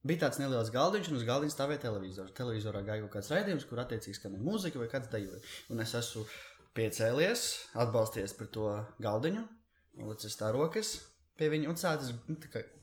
[0.06, 2.36] bija tāds neliels galdiņš, un uz galdiņa stāvēja televizors.
[2.38, 5.42] Televizorā gāja kaut kāds raidījums, kur attiecīgi skanēja mūzika vai kāds dejoja.
[5.74, 6.22] Un es esmu
[6.78, 8.70] piecēlies, atbalsties par to
[9.02, 9.42] galdiņu,
[9.98, 10.94] un licis tā rokas
[11.38, 12.36] pie viņa un sācis nu,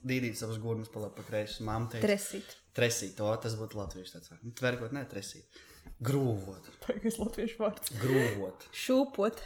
[0.07, 1.63] dīdīt savus gurnas pa labi, pa kreisi.
[1.67, 2.55] Māma teica, tresīt.
[2.77, 4.33] Tresīt, to tas būtu latviešu tāds.
[4.41, 5.61] Nu, tverkot, ne tresīt.
[6.01, 6.69] Grūvot.
[6.85, 7.93] Tagad latviešu vārds.
[8.01, 8.69] Grūvot.
[8.83, 9.41] Šūpot.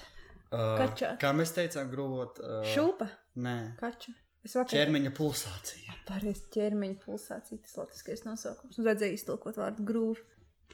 [0.55, 1.15] Uh, Kačā.
[1.19, 2.39] Kā mēs teicām, grūvot.
[2.43, 3.09] Uh, Šūpa.
[3.43, 3.57] Nē.
[3.79, 4.13] Kača.
[4.45, 4.69] Vakar...
[4.75, 5.95] Ķermeņa pulsācija.
[6.05, 8.77] Pareizi, ķermeņa pulsācija, tas latviskais nosaukums.
[8.77, 10.21] Vajadzēja iztulkot vārdu grūvi.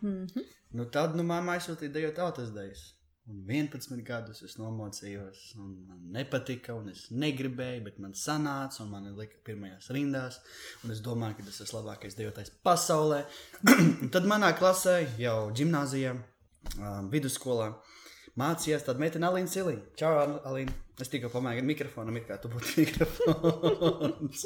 [0.02, 0.50] Mm -hmm.
[0.76, 2.84] Nu tad, nu, māma aizsūtīja dejot tautas dejas.
[3.30, 8.90] Un 11 gadus es nomocījos, un man nepatika, un es negribēju, bet man sanāca, un
[8.96, 10.40] man lika pirmajās rindās.
[10.82, 13.22] Un es domāju, ka tas ir labākais dejotājs pasaulē.
[14.16, 16.16] tad manā klasē, jau gimnājā,
[16.80, 17.70] um, vidusskolā,
[18.42, 19.86] mācījās tāda meitene Alīna Silīna.
[20.02, 20.74] Čau, Alīna!
[21.02, 24.44] Es tikko pamēģināju mikrofonam, it kā tu būtu mikrofons.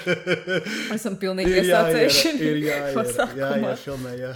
[0.96, 2.32] Esam pilnīgi iesācējuši.
[2.38, 4.32] Ir jāiet, jāiet, filmē, jā.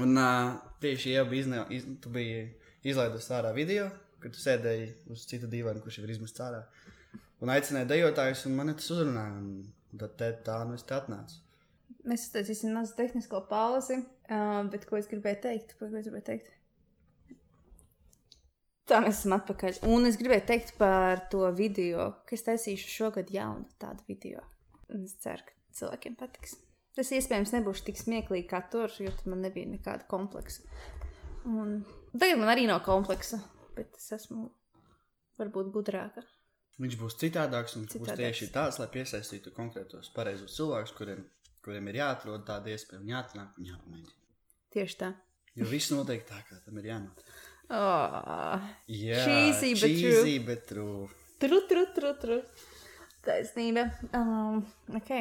[0.00, 2.46] Un uh, tieši jau bija izne, iz, tu biji
[2.90, 3.88] izlaidusi ārā video,
[4.20, 6.64] kad tu sēdēji uz citu dīvainu, kurš jau ir izmests ārā.
[7.40, 9.36] Un aicināja dejotājus, un man tas uzrunāja.
[9.40, 11.40] Un tad te, tā nu es te atnācu.
[12.06, 13.98] Mēs uztaisīsim mazu tehnisko pauzi,
[14.30, 15.76] uh, bet ko es gribēju teikt?
[15.78, 16.56] Ko es gribēju teikt?
[18.90, 19.82] Tā mēs esam atpakaļ.
[19.90, 24.42] Un es gribēju teikt par to video, ka es taisīšu šogad jaunu tādu video.
[24.90, 26.56] Un es ceru, ka cilvēkiem patiks.
[27.00, 30.66] Tas iespējams nebūs tik smieklīgi kā tur, jo tur man nebija nekāda kompleksa.
[31.48, 31.78] Un
[32.12, 33.38] tagad man arī nav kompleksa,
[33.72, 34.50] bet es esmu
[35.40, 36.20] varbūt gudrāka.
[36.76, 38.10] Viņš būs citādāks un citādāks.
[38.10, 41.22] būs tieši tāds, lai piesaistītu konkrētos pareizos cilvēkus, kuriem,
[41.64, 44.28] kuriem ir jāatrod tāda iespēja un jāatnāk un jāpamēģina.
[44.76, 45.08] Tieši tā.
[45.56, 47.38] Jo viss notiek tā, kā tam ir jānotiek.
[47.70, 50.44] Oh, Jā, cheesy, but cheesy, true.
[50.50, 51.08] bet true.
[51.40, 52.38] Tru, tru, tru, tru.
[53.24, 53.86] Taisnība.
[54.12, 54.60] Um,
[55.00, 55.14] ok.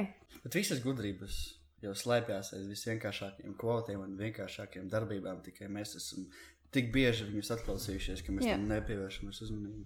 [0.43, 1.39] Bet visas gudrības
[1.83, 5.43] jau slēpjas aiz visvienkāršākajiem kvotiem un vienkāršākajām darbībām.
[5.45, 6.27] Tikai mēs esam
[6.75, 8.57] tik bieži viņus atklausījušies, ka mēs Jā.
[8.57, 9.85] tam nepievēršamies uzmanību.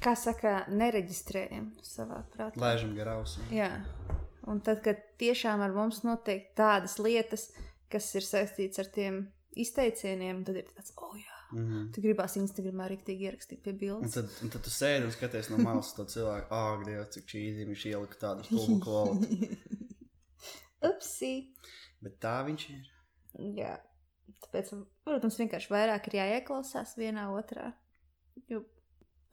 [0.00, 2.60] Kā saka, nereģistrējam savā prātā.
[2.62, 3.42] Lēžam garā ausī.
[3.54, 3.72] Jā.
[4.50, 7.50] Un tad, kad tiešām ar mums notiek tādas lietas,
[7.90, 9.20] kas ir saistītas ar tiem
[9.58, 11.36] izteicieniem, tad ir tāds, oh, jā.
[11.50, 11.86] Mm -hmm.
[11.94, 14.12] Tu gribās Instagramā rīktīgi ierakstīt pie Un bildes.
[14.14, 17.24] tad, un tad tu sēdi un skaties no malas to cilvēku, ah, oh, Dievs, cik
[17.26, 19.58] čīzi viņš ielika tādu stulbu kvalitāti.
[21.20, 21.52] Upsi!
[22.00, 22.90] Bet tā viņš ir.
[23.58, 23.76] Jā.
[24.40, 24.72] Tāpēc,
[25.04, 27.74] protams, vienkārši vairāk ir jāieklausās vienā otrā.
[28.48, 28.62] Jo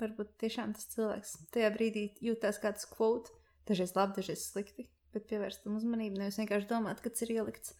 [0.01, 3.31] varbūt tiešām tas cilvēks tajā brīdī jūtas kā tas kvot,
[3.69, 7.77] dažreiz labi, dažreiz slikti, bet pievērst tam uzmanību, nevis vienkārši domāt, ka tas ir ielikts.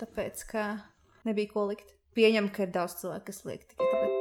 [0.00, 0.66] Tāpēc, ka
[1.28, 1.92] nebija ko likt.
[2.16, 4.16] Pieņem, ka ir daudz cilvēku, kas liek tikai tāpēc.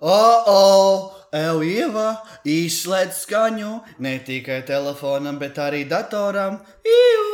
[0.00, 6.56] Oh, oh, Eujeva, izslēdz skaņu ne tikai telefonam, bet arī datoram.
[6.88, 7.29] Iu,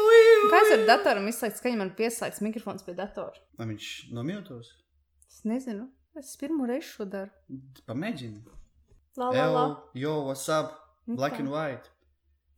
[0.53, 3.37] Kāds ar datoram izslēgts skaņu, man pieslēgts mikrofons pie datora?
[3.59, 4.73] Vai viņš nomjūtos?
[5.27, 5.89] Es nezinu.
[6.17, 7.33] Es pirmo reizi šo daru.
[7.89, 8.41] Pamēģini.
[9.21, 9.67] La, la, la.
[9.97, 10.73] Yo, what's up?
[11.07, 11.93] Nu Black and white.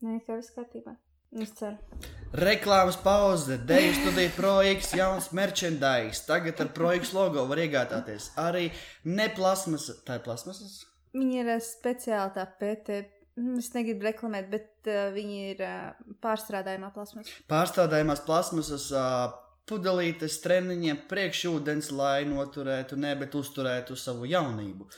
[0.02, 0.94] Nē, kā viss kārtībā.
[1.42, 1.76] Es ceru.
[2.38, 6.22] Reklāmas pauze, deju studiju projekts, jauns merchandise.
[6.28, 8.68] Tagad ar projektu logo var iegādāties arī
[9.04, 9.90] ne plasmas.
[10.06, 10.80] Tā ir plasmasas?
[11.16, 13.02] Viņi ir speciāli tā PT.
[13.38, 17.30] Mm, Es negribu reklamēt, bet uh, viņi ir uh, pārstrādājumā plasmas.
[17.50, 19.30] Pārstrādājumās plasmasas uh,
[19.68, 24.88] pudelītes treniņiem priekšūdens, lai noturētu, ne, bet uzturētu savu jaunību.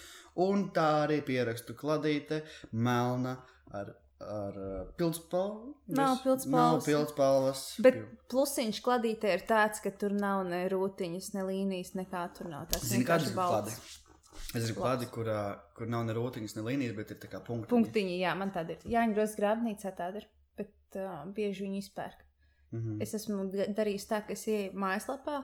[0.40, 3.34] Un tā arī pierakstu kladīte, melna
[3.76, 3.90] ar,
[4.22, 5.74] ar uh, pildspalvu.
[5.98, 6.52] Nav pildspalvas.
[6.54, 7.64] Nav pildspalvas.
[7.82, 7.98] Bet
[8.30, 12.70] plusiņš kladītē ir tāds, ka tur nav ne rūtiņas, ne līnijas, nekā tur nav.
[12.72, 13.76] Tas vienkārši balts.
[13.80, 14.09] klādi?
[14.54, 15.28] Es zinu, klādi, kur,
[15.76, 17.70] kur nav ne rotiņas, ne līnijas, bet ir tā kā punkti.
[17.70, 18.84] Punktiņi, jā, man tāda ir.
[18.90, 20.26] Jā, Grozs grāmatnīcā tāda ir,
[20.58, 22.24] bet uh, bieži viņi izpērk.
[22.70, 23.02] Mm -hmm.
[23.02, 25.42] Es esmu da- darījis tā, ka es ieeju mājaslapā.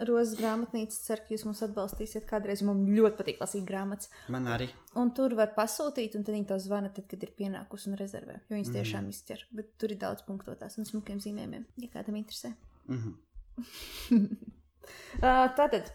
[0.00, 2.62] Rozes grāmatnīca cer, ka jūs mūs atbalstīsiet kādreiz.
[2.64, 4.08] Man ļoti patīk lasīt grāmatas.
[4.28, 4.70] Man arī.
[4.96, 8.40] Un tur var pasūtīt, un tad viņi to zvana, tad, kad ir pienākusi un rezervē.
[8.48, 9.08] Jo viņas tiešām mm.
[9.08, 9.46] izķer.
[9.52, 12.54] Bet tur ir daudz punktotās un smukiem zīmējumiem, ja kādam interesē.
[12.88, 14.36] Mm -hmm.
[15.20, 15.90] Uh, tātad,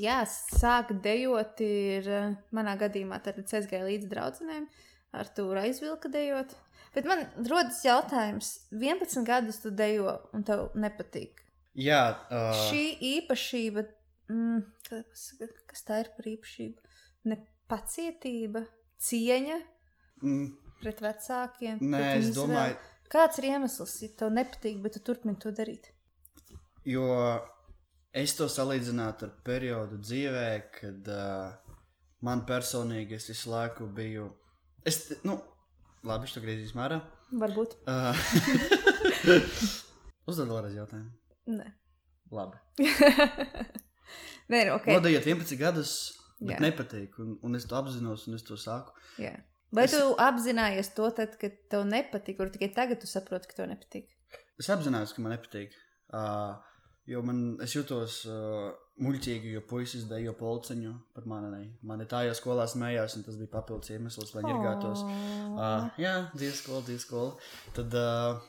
[0.00, 4.68] jā, sāk dejot ir uh, manā gadījumā, tad es gāju līdz draudzenēm,
[5.16, 6.54] ar to aizvilka dejot.
[6.96, 11.42] Bet man rodas jautājums, 11 gadus tu dejo un tev nepatīk.
[11.76, 12.84] Jā, uh, Šī
[13.18, 13.84] īpašība,
[14.32, 16.94] mm, pasaka, kas tā ir par īpašību?
[17.32, 18.64] Nepacietība,
[19.02, 19.58] cieņa
[20.22, 20.46] mm,
[20.80, 21.82] pret vecākiem.
[21.82, 22.80] nē, pret es viņu domāju.
[23.12, 25.92] Kāds ir iemesls, ja tev nepatīk, bet tu turpini to darīt?
[26.86, 27.06] jo
[28.16, 30.46] es to salīdzinātu ar periodu dzīvē,
[30.78, 31.52] kad uh,
[32.26, 34.30] man personīgi es visu laiku biju.
[34.86, 35.38] Es, nu,
[36.06, 37.00] labi, es to griezīšu mārā.
[37.36, 37.74] Varbūt.
[37.90, 38.14] Uh,
[40.30, 41.10] Uzdod vēlreiz jautājumu.
[41.56, 41.66] Nē.
[42.34, 42.58] Labi.
[44.50, 44.88] Nē, nu, ok.
[44.96, 45.92] Vadījot 11 gadus,
[46.40, 46.62] bet Jā.
[46.68, 47.18] nepatīk.
[47.22, 48.94] Un, un es to apzinos, un es to saku.
[49.22, 49.34] Jā.
[49.74, 53.58] Vai Es- tu apzinājies to, tad, kad tev nepatīk, vai tikai tagad tu saproti, ka
[53.60, 54.06] tev nepatīk?
[54.62, 55.74] Es apzinos, ka man nepatīk.
[56.14, 56.54] Uh,
[57.06, 58.70] jo man, es jutos uh,
[59.02, 61.66] muļķīgi, jo puisis dejo polceņu par mani.
[61.86, 65.04] Mani tajā skolā smējās, un tas bija papildus iemesls, lai ņirgātos.
[65.06, 67.36] Uh, jā, dzīves skola, dzīves skola.
[67.76, 68.42] Tad uh,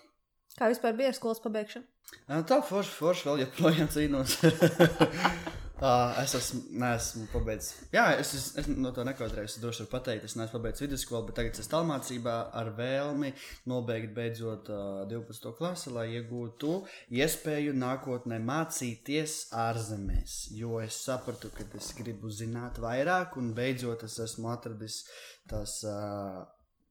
[0.58, 1.86] Kā vispār bija ar skolas pabeigšanu?
[2.32, 4.38] uh, tā forši, forši vēl joprojām cīnos.
[5.78, 7.76] Uh, es esmu, neesmu pabeidzis.
[7.94, 9.60] Jā, es, es, es no tā nekautrējos.
[9.60, 13.30] Es droši varu pateikt, es neesmu pabeidzis vidusskolu, bet tagad es esmu tālmācībā ar vēlmi
[13.70, 15.52] nobeigt beidzot uh, 12.
[15.60, 16.72] klasi, lai iegūtu
[17.20, 19.36] iespēju nākotnē mācīties
[19.68, 20.40] ārzemēs.
[20.58, 25.04] Jo es sapratu, ka es gribu zināt vairāk, un beidzot es esmu atradis
[25.46, 26.42] tās uh,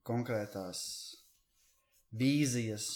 [0.06, 0.86] konkrētās
[2.14, 2.86] vīzijas.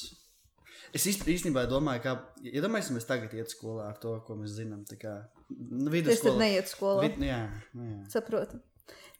[0.95, 4.87] Es īst- īstenībā domāju, ka, ja domāsim, tagad iet skolā ar to, ko mēs zinām,
[4.87, 5.19] tā kā
[5.51, 6.39] nu, Es vidusskola.
[6.45, 7.01] neietu skolā.
[7.07, 7.41] Vid, jā,
[7.77, 7.99] nu jā.
[8.15, 8.61] Saprotu.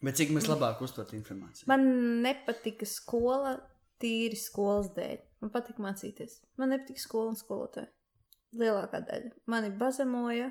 [0.01, 1.67] Bet cik mēs labāk uztvert informāciju?
[1.69, 1.85] Man
[2.23, 3.57] nepatika skola
[4.01, 5.19] tīri skolas dēļ.
[5.43, 6.39] Man patika mācīties.
[6.57, 7.89] Man nepatika skola un skolotāji.
[8.57, 9.29] Lielākā daļa.
[9.51, 10.49] Mani bazemoja,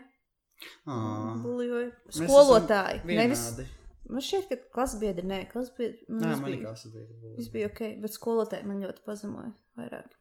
[0.86, 3.02] mēs esam Skolotāji.
[3.10, 3.44] Nevis.
[4.10, 6.00] Man šķiet, ka klases biedri, nē, klases biedri.
[6.10, 7.34] Nē, man bija klases biedri.
[7.36, 10.16] Viss bija ok, bet skolotāji man ļoti pazemoja vairāk.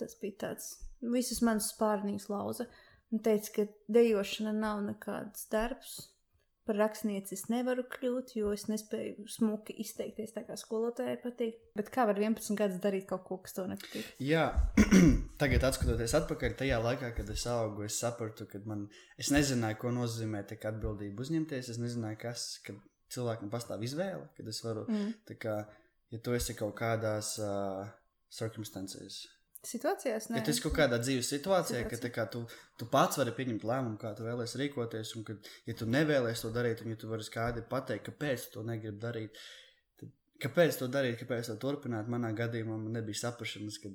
[0.00, 0.72] Tas bija tāds,
[1.12, 2.66] visas manas spārnīs lauza.
[3.12, 6.00] Un teica, ka dejošana nav nekāds darbs.
[6.62, 11.56] Par rakstnieci es nevaru kļūt, jo es nespēju smuki izteikties tā, kā skolotājai patīk.
[11.74, 14.12] Bet kā var 11 gadus darīt kaut ko, kas to nepatīk?
[14.22, 14.44] Jā,
[15.42, 18.86] tagad skatoties atpakaļ, tajā laikā, kad es augu, es sapratu, ka man,
[19.18, 21.74] es nezināju, ko nozīmē atbildību uzņemties.
[21.74, 22.78] Es nezināju, kas, kad
[23.12, 25.36] cilvēkam pastāv izvēle, kad es varu, mm.
[25.42, 25.58] kā,
[26.14, 27.90] ja tu esi kaut kādās uh,
[28.30, 29.24] circumstances
[29.66, 30.28] situācijās.
[30.30, 30.40] Nē.
[30.40, 32.10] Ja tas ir kaut kādā dzīves situācijā, Situācija.
[32.10, 32.42] ka kā, tu,
[32.78, 35.36] tu pats vari pieņemt lēmumu, kā tu vēlēsies rīkoties, un ka,
[35.68, 38.98] ja tu nevēlies to darīt, un ja tu vari skaidri pateikt, kāpēc tu to negribi
[39.02, 39.42] darīt,
[40.00, 43.92] tad kāpēc to darīt, kāpēc to turpināt, manā gadījumā man nebija saprašanas, ka,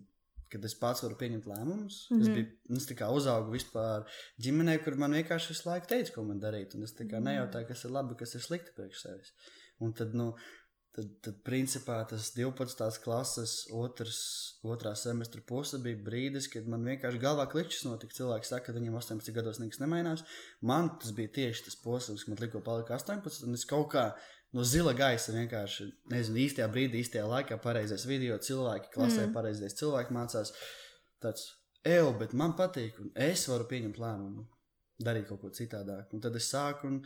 [0.53, 1.99] kad es pats varu pieņemt lēmumus.
[2.09, 2.21] Mm -hmm.
[2.21, 4.07] Es, biju, es kā uzaugu vispār
[4.39, 7.23] ģimenē, kur man vienkārši visu laiku teica, ko man darīt, un es mhm.
[7.23, 9.33] nejautāju, kas ir labi, kas ir slikti priekš sevis.
[9.79, 10.31] Un tad, nu,
[10.97, 12.95] Tad, tad principā tas 12.
[13.03, 14.19] klases otrs,
[14.65, 18.17] otrā semestra puse bija brīdis, kad man vienkārši galvā klikšķis notika.
[18.17, 20.23] Cilvēki saka, ka viņam 18 gados nekas nemainās.
[20.65, 24.07] Man tas bija tieši tas posms, kad man tikko palika 18, un es kaut kā
[24.57, 29.35] no zila gaisa vienkārši, nezinu, īstajā brīdī, īstajā laikā, pareizais video, cilvēki klasē, mm.
[29.37, 30.53] pareizais cilvēki mācās.
[31.21, 31.45] Tāds,
[31.85, 34.47] evo, bet man patīk, un es varu pieņemt lēmumu,
[35.03, 36.09] darīt kaut ko citādāk.
[36.17, 36.99] Un tad es sāku, un,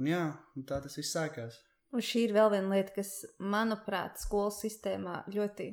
[0.00, 0.24] un jā,
[0.56, 1.62] un tā tas viss sākās.
[1.96, 5.70] Un šī ir vēl viena lieta, kas, manuprāt, skolas sistēmā ļoti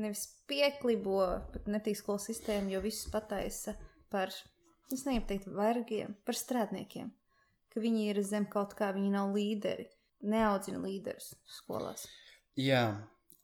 [0.00, 1.20] nevis pieklibo,
[1.52, 3.74] bet netīk skolas sistēmu, jo visus pataisa
[4.08, 4.32] par,
[4.88, 7.10] es negribu teikt, vergiem, par strādniekiem.
[7.70, 9.84] Ka viņi ir zem kaut kā, viņi nav līderi,
[10.32, 12.06] neaudzina līderus skolās.
[12.56, 12.86] Jā,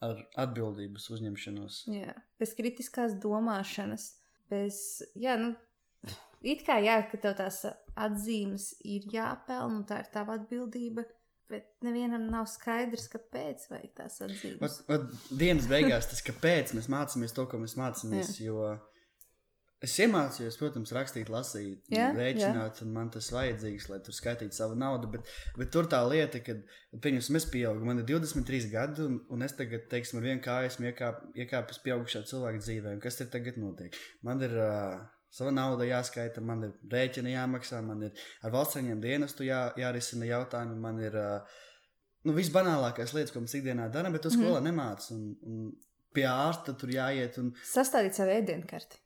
[0.00, 1.82] ar atbildības uzņemšanos.
[1.92, 4.08] Jā, bez kritiskās domāšanas,
[4.48, 4.80] bez,
[5.20, 5.52] jā, nu,
[6.40, 7.60] it kā jā, ka tev tās
[7.92, 11.04] atzīmes ir jāpelna, un tā ir tava atbildība
[11.50, 14.58] Bet nevienam nav skaidrs, kāpēc vajag tās atzīmes.
[14.58, 18.32] Vat, vat dienas beigās tas, kāpēc mēs mācāmies to, ko mēs mācāmies.
[18.42, 18.72] Jo
[19.84, 22.86] es iemācījos, protams, rakstīt, lasīt, jā, rēķināt, jā.
[22.86, 25.10] un man tas vajadzīgs, lai tur skaitītu savu naudu.
[25.12, 26.56] Bet, bet tur tā lieta, ka,
[27.04, 30.72] pieņemsim, es pieaugu, man ir 23 gadi, un, un es tagad, teiksim, ar vienu kāju
[30.72, 32.96] esmu iekāpis pieaugušā cilvēka dzīvē.
[33.04, 34.00] Kas tur tagad notiek?
[34.26, 34.56] Man ir.
[34.56, 39.66] Uh, Sava nauda jāskaita, man ir rēķina jāmaksā, man ir ar valsts saņēmumu dienestu jā,
[39.76, 41.56] jārisina jautājumi, man ir uh,
[42.26, 44.44] nu, visbanālākās lietas, ko mēs ikdienā darām, bet to mhm.
[44.44, 45.16] skolā mm.
[45.16, 45.66] Un, un
[46.16, 49.02] pie ārsta tur jāiet un sastādīt savu ēdienkarti.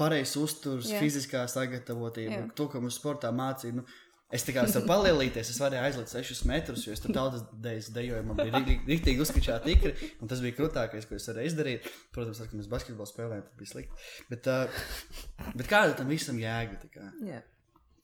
[0.00, 1.02] Pareizs uzturs, Jā.
[1.04, 2.46] fiziskā sagatavotība, Jā.
[2.56, 3.76] to, ko mums sportā mācīja.
[3.76, 3.84] Nu,
[4.32, 8.22] Es tikai varu palielīties, es varēju aizlikt 6 metrus, jo es tur daudz dēļas dejoju.
[8.30, 9.92] Man bija rīktīgi uzskačāta ikra,
[10.24, 11.90] un tas bija krūtākais, ko es varēju izdarīt.
[12.16, 14.08] Protams, tad, kad mēs basketbolu spēlējām, tas bija slikti.
[14.30, 16.80] Bet, uh, bet kāda tam visam jēga?
[17.20, 17.44] Yeah.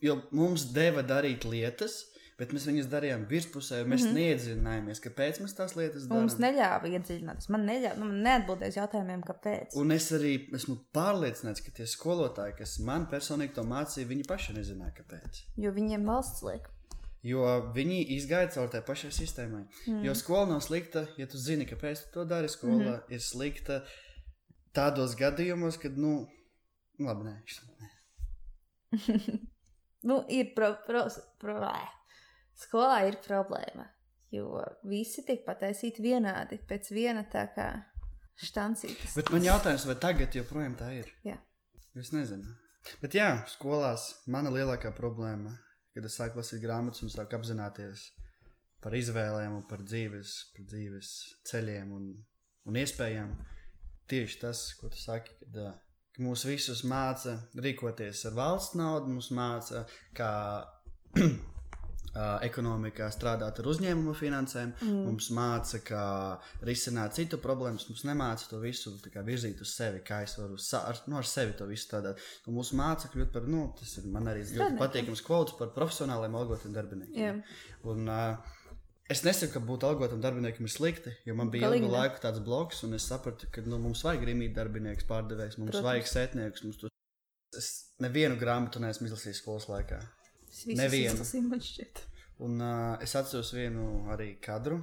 [0.04, 2.02] Jo mums deva darīt lietas,
[2.38, 4.18] bet mēs viņus darījām virspusē, mēs mm -hmm.
[4.20, 6.28] neiedziļinājāmies, kāpēc mēs tās lietas darām.
[6.28, 7.50] Mums neļāva iedziļināties.
[7.54, 9.74] Man neļāva, nu, man neatbildēs jautājumiem, kāpēc.
[9.80, 14.54] Un es arī esmu pārliecināts, ka tie skolotāji, kas man personīgi to mācīja, viņi paši
[14.60, 15.42] nezināja, kāpēc.
[15.58, 16.70] Jo viņiem valsts liek.
[17.26, 19.64] Jo viņi izgāja cauri tai pašai sistēmai.
[19.88, 20.04] Mm.
[20.06, 22.48] Jo skola nav slikta, ja tu zini, kāpēc tu to dari.
[22.48, 23.12] Skola mm -hmm.
[23.12, 23.82] ir slikta
[24.72, 26.28] tādos gadījumos, kad, nu,
[27.02, 27.88] labi, nē, šis, nē.
[30.08, 31.60] nu, ir pro, pro, pro,
[32.58, 33.86] Skolā ir problēma,
[34.34, 37.68] jo visi tiek pataisīti vienādi, pēc viena tā kā
[38.38, 39.14] štancītas.
[39.18, 41.10] Bet man jautājums, vai tagad joprojām tā ir?
[41.26, 41.38] Jā.
[41.98, 42.50] Es nezinu.
[43.02, 45.52] Bet jā, skolās mana lielākā problēma,
[45.94, 48.08] kad es sāku lasīt grāmatas un sāku apzināties
[48.82, 51.12] par izvēlēm un par dzīves, par dzīves
[51.50, 52.08] ceļiem un,
[52.70, 53.34] un iespējām,
[54.10, 55.60] tieši tas, ko tu saki, kad,
[56.14, 59.84] ka mūs visus māca rīkoties ar valsts naudu, mūs māca,
[60.16, 60.32] kā
[61.16, 61.38] Uh,
[62.16, 65.00] ekonomikā strādāt ar uzņēmumu finansēm, mm.
[65.06, 66.04] mums māca, kā
[66.66, 67.88] risināt citu problēmas.
[67.90, 71.56] Mums nemāca to visu kā, virzīt uz sevi, kā es varu ar, nu, ar sevi
[71.58, 72.22] to visu strādāt.
[72.46, 76.38] Un mums māca kļūt par, nu, tas ir man arī ļoti patīkams kvots par profesionāliem
[76.38, 77.42] algotiem darbiniekiem.
[77.42, 77.58] Yeah.
[77.88, 78.56] Un, uh,
[79.08, 82.82] Es nesaku, ka būt algotam darbiniekam ir slikti, jo man bija ilgu laiku tāds bloks,
[82.84, 85.86] un es sapratu, ka nu, mums vajag rīmīt darbinieks, pārdevējs, mums Protams.
[85.86, 86.64] vajag sētniekus.
[86.66, 86.90] Mums tu...
[87.56, 87.70] Es
[88.04, 90.02] nevienu grāmatu neesmu izlasījis skolas laikā.
[90.66, 91.24] Nevienu.
[92.38, 94.78] Un uh, es atceros vienu arī kadru.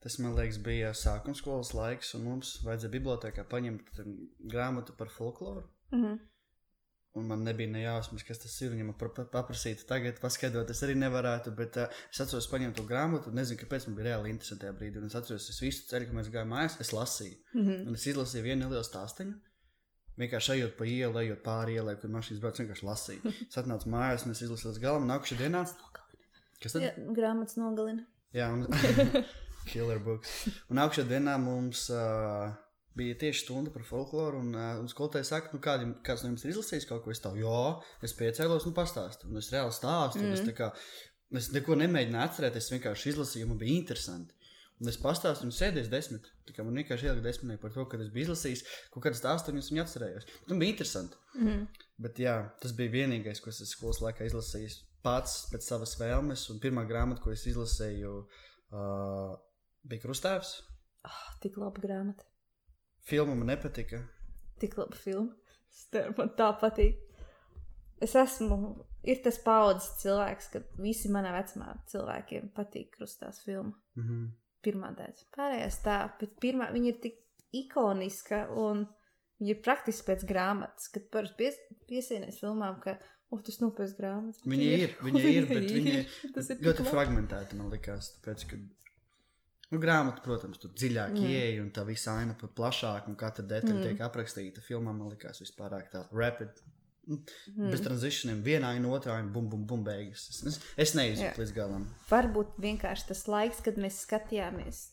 [0.00, 3.98] Tas, man liekas, bija sākuma skolas laiks, un mums vajadzēja bibliotekā paņemt
[4.48, 5.66] grāmatu par folkloru.
[5.92, 6.18] Mm -hmm.
[7.18, 8.70] Un man nebija ne jāsmas, kas tas ir.
[8.70, 8.96] Viņa man
[9.32, 11.54] paprasīja, tagad paskaidrot, es arī nevarētu.
[11.56, 14.76] Bet uh, es atceros, paņemt to grāmatu, un nezinu, kāpēc man bija reāli interesanti tajā
[14.78, 14.98] brīdī.
[14.98, 17.36] Un es atceros, es visu ceļu, kad mēs gājām mājās, es lasīju.
[17.54, 17.86] Mm -hmm.
[17.88, 19.34] Un es izlasīju vienu nelielu stāstu.
[20.20, 23.34] Vienkārši ejot pa ielu, ejot pāri ielai, kur mašīnas brauc, vienkārši lasīju.
[23.46, 25.06] Es atnācu mājās, un es izlasīju līdz galam.
[25.08, 25.62] Nākamajā dienā.
[26.60, 26.84] Kas tad?
[26.84, 28.04] Jā, grāmatas nogalina.
[28.36, 28.66] Jā, un
[29.70, 30.34] killer books.
[30.70, 32.50] Un augšā dienā mums uh,
[32.96, 36.44] bija tieši stunda par folkloru, un, uh, un skolotāji saka, nu, kādi, kāds no jums
[36.44, 37.62] ir izlasījis kaut ko, es tādu, jā,
[38.06, 40.28] es piecēlos un pastāstu, un es reāli stāstu, mm.
[40.28, 40.70] un es tā kā,
[41.40, 44.36] es neko nemēģināju atcerēties, es vienkārši izlasīju, man bija interesanti.
[44.80, 46.28] Un es pastāstīju, un sēdēju desmit.
[46.56, 48.62] Kā man vienkārši ielika desmitnieki par to, ka es biju izlasījis
[48.94, 50.28] kaut kādas astoņas, un viņa atcerējos.
[50.46, 51.18] Tas bija interesanti.
[51.36, 51.66] Mm.
[52.00, 54.72] Bet jā, tas bija vienīgais, ko es skolas laikā izlasīju
[55.04, 56.46] pats pēc savas vēlmes.
[56.54, 58.14] Un pirmā grāmata, ko es izlasīju,
[58.72, 59.36] uh,
[59.84, 60.56] bija Krustāvs.
[61.08, 62.24] Oh, tik laba grāmata.
[63.04, 64.00] Filma man nepatika.
[64.64, 65.36] Tik laba filma.
[66.16, 67.04] Man tā patīk.
[68.00, 73.76] Es esmu, ir tas paudzes cilvēks, ka visi manā vecumā cilvēkiem patīk Krustāvs filma.
[74.00, 74.30] Mm -hmm
[74.64, 75.28] pirmā daļa.
[75.36, 77.20] Pārējās tā, bet pirmā viņa ir tik
[77.60, 78.84] ikoniska un
[79.40, 82.96] viņa ir praktiski pēc grāmatas, kad parasti pies, piesienies filmām, ka,
[83.30, 84.42] oh, tas nav pēc grāmatas.
[84.44, 88.60] Viņa ir, ir viņa ir, bet viņa ir ļoti fragmentēta, man likās, tāpēc, ka
[89.70, 91.26] Nu, grāmata, protams, tur dziļāk mm.
[91.30, 93.84] ieeja, un tā visa aina pat plašāk, un katra detaļa mm.
[93.86, 94.64] tiek aprakstīta.
[94.66, 96.58] Filmā man likās vispār tā rapid,
[97.10, 97.70] Mm.
[97.72, 100.28] Bez tranzīcijiem, vienā un otrā, un bum, bum, bum, beigas.
[100.30, 101.88] Es, es neizjūtu līdz galam.
[102.10, 104.84] Varbūt vienkārši tas laiks, kad mēs skatījāmies.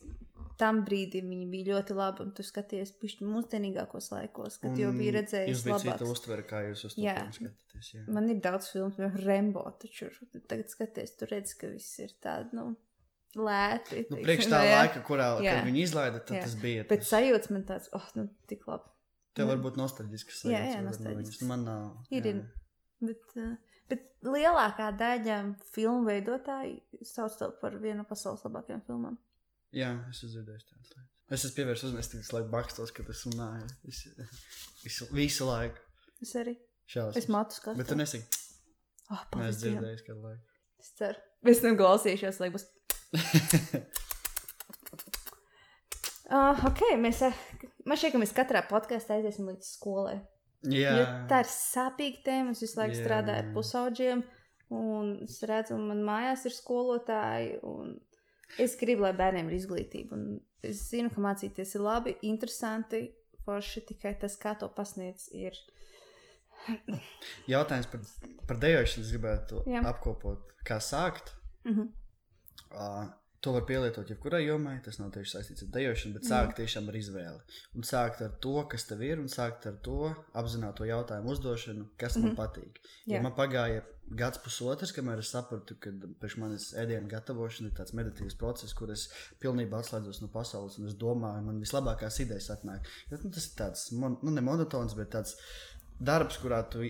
[0.58, 4.90] Tam brīdim viņi bija ļoti labi, un tu skaties pišķi mūsdienīgākos laikos, kad un jau
[4.96, 5.52] bija redzējis.
[5.52, 7.14] Jūs bijat cita uztvere, kā jūs uz to jā.
[7.36, 7.92] skatāties.
[7.94, 8.02] Jā.
[8.10, 10.10] Man ir daudz filmu, piemēram, Rembo, taču
[10.50, 12.72] tagad skaties, tu redz, ka viss ir tāds, nu,
[13.38, 14.08] lēti.
[14.10, 16.46] Nu, priekš tā laika, kurā viņi izlaida, tad jā.
[16.48, 16.86] tas bija.
[16.90, 18.90] Bet sajūts man tāds, oh, nu, tik labi.
[19.38, 20.44] Tev var būt nostalģisks.
[20.50, 21.44] Jā, jā, nostalģisks.
[21.48, 21.84] Man nav.
[22.14, 22.40] Ir, ir.
[23.04, 23.52] Bet, uh,
[23.90, 25.38] bet lielākā daļa
[25.70, 29.18] filmu veidotāji sauc to par vienu no pasaules labākajām filmām.
[29.76, 31.14] Jā, es esmu dzirdējis tādas lietas.
[31.28, 33.68] Es esmu pievērsis uzmanību, tikai laikam bakstos, kad es runāju.
[33.92, 34.02] Es,
[34.82, 35.84] visu, visu laiku.
[36.24, 36.56] Es arī.
[36.88, 37.20] Šausmas.
[37.20, 37.76] Es matu skatu.
[37.78, 38.22] Bet tu nesi.
[39.12, 40.60] Oh, Nē, es dzirdēju kādu laiku.
[40.80, 41.20] Es ceru.
[41.52, 42.64] Es tam klausīšos, lai būs.
[46.30, 47.34] uh, ok, mēs uh,
[47.88, 50.18] Man šķiet, ka mēs katrā podkāstā aiziesim līdz skolai.
[50.68, 50.92] Jā.
[50.98, 52.52] Jo tā ir sāpīga tēma.
[52.52, 53.04] Es visu laiku Jā.
[53.04, 54.24] strādāju ar pusauģiem,
[54.76, 57.54] un es redzu, man mājās ir skolotāji.
[58.60, 60.18] Es gribu, lai bērniem ir izglītība.
[60.66, 63.06] Es zinu, ka mācīties ir labi, interesanti,
[63.46, 65.56] forši tikai tas, kā to pasniedz, ir.
[67.48, 68.04] Jautājums par,
[68.50, 69.84] par dejošanu gribētu Jā.
[69.88, 70.50] apkopot.
[70.66, 71.32] Kā sākt?
[71.64, 71.88] Mm -hmm.
[72.74, 73.06] uh,
[73.40, 76.96] To var pielietot jebkurai jomai, tas nav tieši saistīts ar dejošanu, bet sākt tiešām ar
[76.98, 77.60] izvēli.
[77.78, 80.08] Un sākt ar to, kas tev ir, un sākt ar to
[80.40, 82.26] apzināto jautājumu uzdošanu, kas mm -hmm.
[82.26, 82.40] man mhm.
[82.42, 82.80] patīk.
[83.06, 87.94] Ja man pagāja gads, pusotrs, kamēr es sapratu, ka priekš manis ēdienu gatavošana ir tāds
[87.96, 89.08] meditīvs process, kur es
[89.42, 92.88] pilnībā atslēdzos no pasaules un es domāju, man vislabākās idejas atnāk.
[93.10, 95.36] Jo, nu, tas ir tāds, nu, ne monotons, bet tāds
[96.00, 96.84] darbs, kurā tu,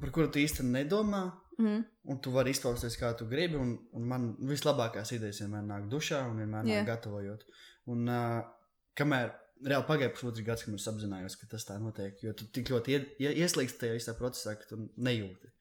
[0.00, 1.84] par kuru tu īsti nedomā Mm.
[2.08, 3.58] Un tu vari izpausties, kā tu gribi.
[3.60, 6.82] Un, un man vislabākās idejas vienmēr nāk dušā un vienmēr yeah.
[6.82, 7.46] nāk gatavojot.
[7.92, 8.40] Un uh,
[8.98, 12.72] kamēr reāli pagāja pusotrs gads, kad es apzinājos, ka tas tā notiek, jo tu tik
[12.72, 15.52] ļoti ie, ieslīgsti tajā visā procesā, ka tu nejūti.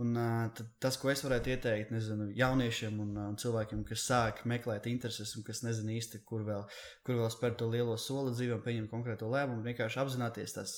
[0.00, 4.88] Un, uh, tas, ko es varētu ieteikt nezinu, jauniešiem un uh, cilvēkiem, kas sāk meklēt
[4.88, 6.64] intereses un kas nezina īsti, kur vēl,
[7.04, 10.76] kur vēl spērt to lielo soli dzīvē un pieņemt konkrēto lēmumu, vienkārši apzināties tās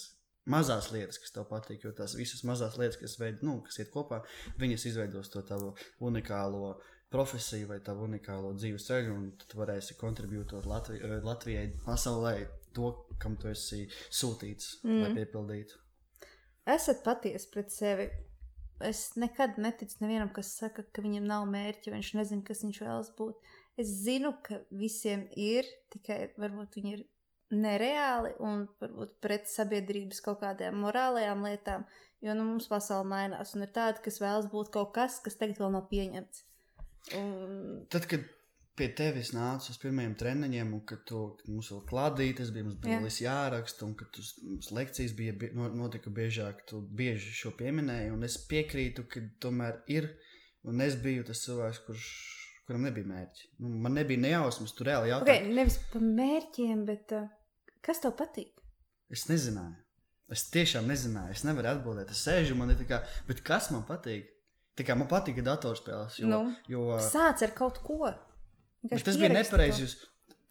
[0.50, 3.92] mazās lietas, kas tev patīk, jo tās visas mazās lietas, kas, veid, nu, kas iet
[3.94, 4.22] kopā,
[4.61, 5.72] viņas izveidos to tavu
[6.04, 6.74] unikālo
[7.14, 12.35] profesiju vai tavu unikālo dzīves ceļu, un tu varēsi kontribūtot Latvi eh, Latvijai, pasaulē,
[12.74, 12.90] to,
[13.22, 15.00] kam tu esi sūtīts, mm.
[15.04, 15.80] lai piepildītu.
[16.74, 18.09] Esat patiesi pret sevi.
[18.85, 23.12] Es nekad neticu nevienam, kas saka, ka viņam nav mērķa, viņš nezina, kas viņš vēlas
[23.16, 23.52] būt.
[23.80, 27.04] Es zinu, ka visiem ir, tikai varbūt viņi ir
[27.57, 31.87] nereāli un varbūt pret sabiedrības kaut kādām morālajām lietām,
[32.25, 35.61] jo nu, mums pasaule mainās un ir tādi, kas vēlas būt kaut kas, kas tagad
[35.62, 36.45] vēl nav pieņemts.
[37.19, 37.85] Un...
[37.93, 38.25] Tad, kad
[38.79, 42.79] pie tevis nāca uz pirmajiem treniņiem, un kad tu, kad mums vēl klādītas bija, mums
[42.83, 43.11] bija Jā.
[43.29, 48.38] jāraksta, un kad tu, mums lekcijas bija notika biežāk, tu bieži šo pieminēji, un es
[48.51, 50.11] piekrītu, ka tomēr ir,
[50.66, 52.09] un es biju tas cilvēks, kurš
[52.66, 53.49] kuram nebija mērķi.
[53.61, 55.45] Nu, man nebija nejausmas, tur reāli jautājums.
[55.45, 57.26] Okay, nevis par mērķiem, bet uh,
[57.85, 58.53] Kas tev patīk?
[59.12, 59.76] Es nezināju.
[60.32, 61.35] Es tiešām nezināju.
[61.37, 62.12] Es nevaru atbildēt.
[62.14, 64.30] Es sēžu, man ir tā kā, bet kas man patīk?
[64.74, 66.16] Tā kā man patīk datorspēles.
[66.22, 68.09] Jo, nu, jo, sāc ar kaut ko.
[68.89, 69.93] Tas bija nepareizi.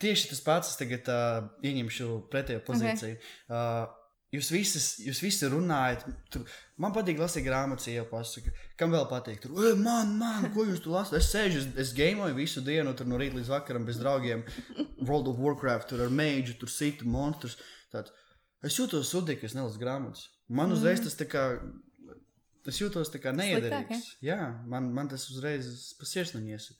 [0.03, 3.17] Tieši tas pats, es tagad uh, ieņemšu pretējo pozīciju.
[3.17, 3.35] Okay.
[3.47, 4.02] Uh,
[4.33, 6.47] Jūs visas, jūs visi runājat, tur,
[6.81, 9.43] man patīk lasīt grāmatas, jau pasaka, kam vēl patīk.
[9.43, 11.19] Tur, e, man, man, ko jūs tur lasāt?
[11.19, 14.41] Es sēžu, es, es gameoju visu dienu, tur no rīta līdz vakaram bez draugiem.
[15.03, 17.59] World of Warcraft, tur ar mēģu, tur situ monstrus.
[17.93, 18.15] Tāds.
[18.65, 20.25] Es jūtos sudīgi, ka es nelasu grāmatas.
[20.49, 21.05] Man uzreiz mm.
[21.05, 21.43] tas tā kā,
[22.71, 24.15] es jūtos tā kā neiederīgs.
[24.25, 24.39] Jā,
[24.71, 25.69] man, man tas uzreiz
[25.99, 26.79] pa sirsniņu iesita.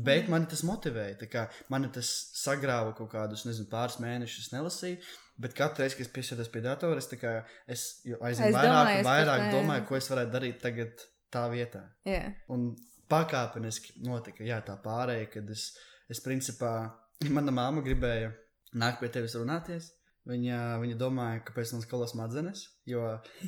[0.00, 1.46] Bet man tas motivēja.
[1.72, 5.00] Man tas sagrāva kaut kādus, nezinu, pāris mēnešus, nelasīju.
[5.40, 7.38] Bet katru reizi, kad es piesēdos pie datora, es, kā,
[7.70, 7.84] es
[8.20, 11.84] aizvien vairāk, domāju, vairāk tā, domāju, ko es varētu darīt tagad tā vietā.
[12.08, 12.34] Yeah.
[12.52, 12.74] Un
[13.10, 15.70] pakāpeniski notika jā, tā pārējai, kad es,
[16.12, 16.74] es principā,
[17.36, 18.34] mana māma gribēja
[18.80, 19.90] nākt pie tevis runāties.
[20.28, 23.00] Viņa, viņa domāja, ka pēc tam skolas smadzenes, jo,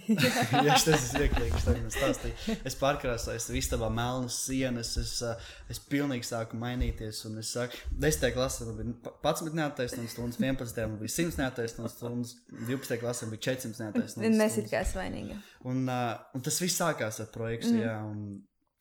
[0.67, 5.13] ja tas ir vieglāk, es stāstīju, es pārkrāsoju, es istabā melnas sienas, es,
[5.69, 8.25] es pilnīgi sāku mainīties, un es saku, 10.
[8.33, 10.87] klasē man bija 11 neattaisnotas stundas, 11.
[10.89, 13.01] man bija 100 neattaisnotas stundas, 12.
[13.05, 14.41] klasē man bija 400 neattaisnotas stundas.
[14.41, 15.37] Nesit kā svainīgi.
[15.69, 17.85] Un, uh, un tas viss sākās ar projektu, mm.
[17.85, 18.25] jā, un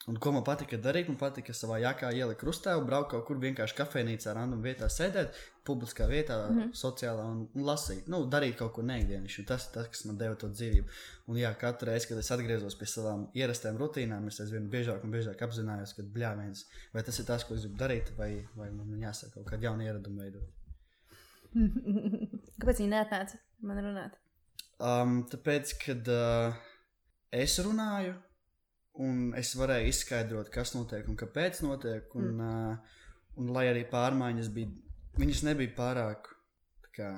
[0.10, 3.76] Un ko man patika darīt, man patika savā jākā ielikt krustā, braukt kaut kur vienkārši
[3.78, 5.36] kafejnīcā, random vietā sēdēt,
[5.68, 6.72] publiskā vietā, mm -hmm.
[6.80, 8.08] sociālā un, un lasīt.
[8.10, 9.46] Nu, darīt kaut ko neikdienišķu.
[9.46, 10.88] Tas ir tas, kas man deva to dzīvību.
[11.28, 15.14] Un jā, katru reizi, kad es atgriezos pie savām ierastām rutīnām, es aizvien biežāk un
[15.14, 18.98] biežāk apzinājos, ka bļāviens, vai tas ir tas, ko es gribu darīt, vai, vai man
[19.06, 20.50] jāsaka kaut kāda jauna ieraduma veidot.
[22.60, 24.18] Kāpēc viņi neatnāca man runāt?
[24.82, 26.58] Um, tāpēc, kad uh,
[27.32, 28.18] es runāju,
[29.00, 32.12] un es varēju izskaidrot, kas notiek un kāpēc notiek.
[32.20, 32.48] Un, mm.
[32.48, 33.00] uh,
[33.40, 34.72] un lai arī pārmaiņas bija,
[35.20, 36.28] viņas nebija pārāk
[36.96, 37.14] kā,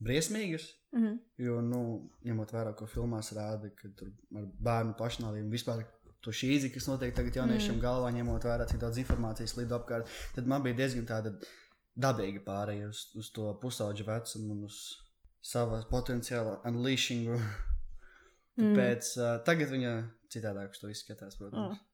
[0.00, 0.70] briesmīgas.
[0.92, 1.18] Mm -hmm.
[1.44, 5.84] Jo, nu, ņemot vērā, ko filmās rāda, ka tur ar bērnu pašnāvību vispār
[6.24, 7.82] to šīzi, kas notiek tagad jauniešiem mm.
[7.82, 11.34] galvā, ņemot vērā, cik daudz informācijas lido apkārt, tad man bija diezgan tāda
[11.94, 14.78] dabīga pārēja uz, uz to pusauģu vecumu un uz
[15.42, 17.36] savas potenciāla unleashingu.
[17.36, 18.72] Mm.
[18.74, 19.22] Tāpēc mm.
[19.22, 19.92] uh, tagad viņa
[20.32, 21.78] citādāk uz to izskatās, protams.
[21.78, 21.84] Oh.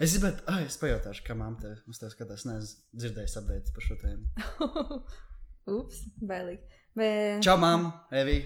[0.00, 2.46] Es gribētu, ah, es pajautāšu, kā mamma te uz tevi skatās.
[2.48, 5.00] Nē, es dzirdēju apgādājumus par šo tēmu.
[5.76, 6.80] Ups, bailīgi.
[6.96, 7.42] Bet...
[7.44, 8.38] Čau, mamma, Evi,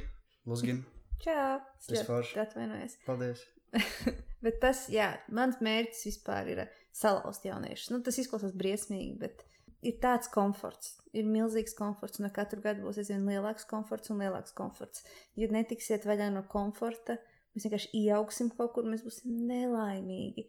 [0.51, 0.83] Lūsgin.
[1.23, 2.97] Čau, es ļoti atvainojos.
[3.09, 3.45] Paldies.
[4.45, 6.65] bet tas, jā, mans mērķis vispār ir
[6.97, 7.93] salauzt jauniešus.
[7.95, 9.45] Nu, tas izklausās briesmīgi, bet
[9.87, 10.97] ir tāds komforts.
[11.17, 15.05] Ir milzīgs komforts, un ar katru gadu būs aizvien lielāks komforts un lielāks komforts.
[15.39, 17.21] Ja netiksiet vaļā no komforta,
[17.55, 20.47] Mēs vienkārši ieaugsim kaut kur, mēs būsim nelaimīgi.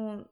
[0.00, 0.22] Un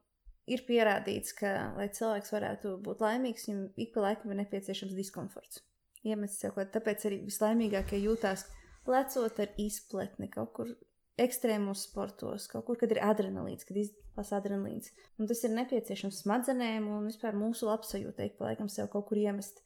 [0.49, 5.61] ir pierādīts, ka, lai cilvēks varētu būt laimīgs, viņam ik pa laikam ir nepieciešams diskomforts.
[6.07, 8.47] Iemest sev kaut tāpēc arī vislaimīgākie jūtās
[8.87, 10.75] lecot ar izpletni kaut kur
[11.19, 14.91] ekstrēmos sportos, kaut kur, kad ir adrenalīns, kad izdevās adrenalīns.
[15.17, 19.63] Un tas ir nepieciešams smadzenēm un vispār mūsu labsajūtai, pa laikam sev kaut kur iemest.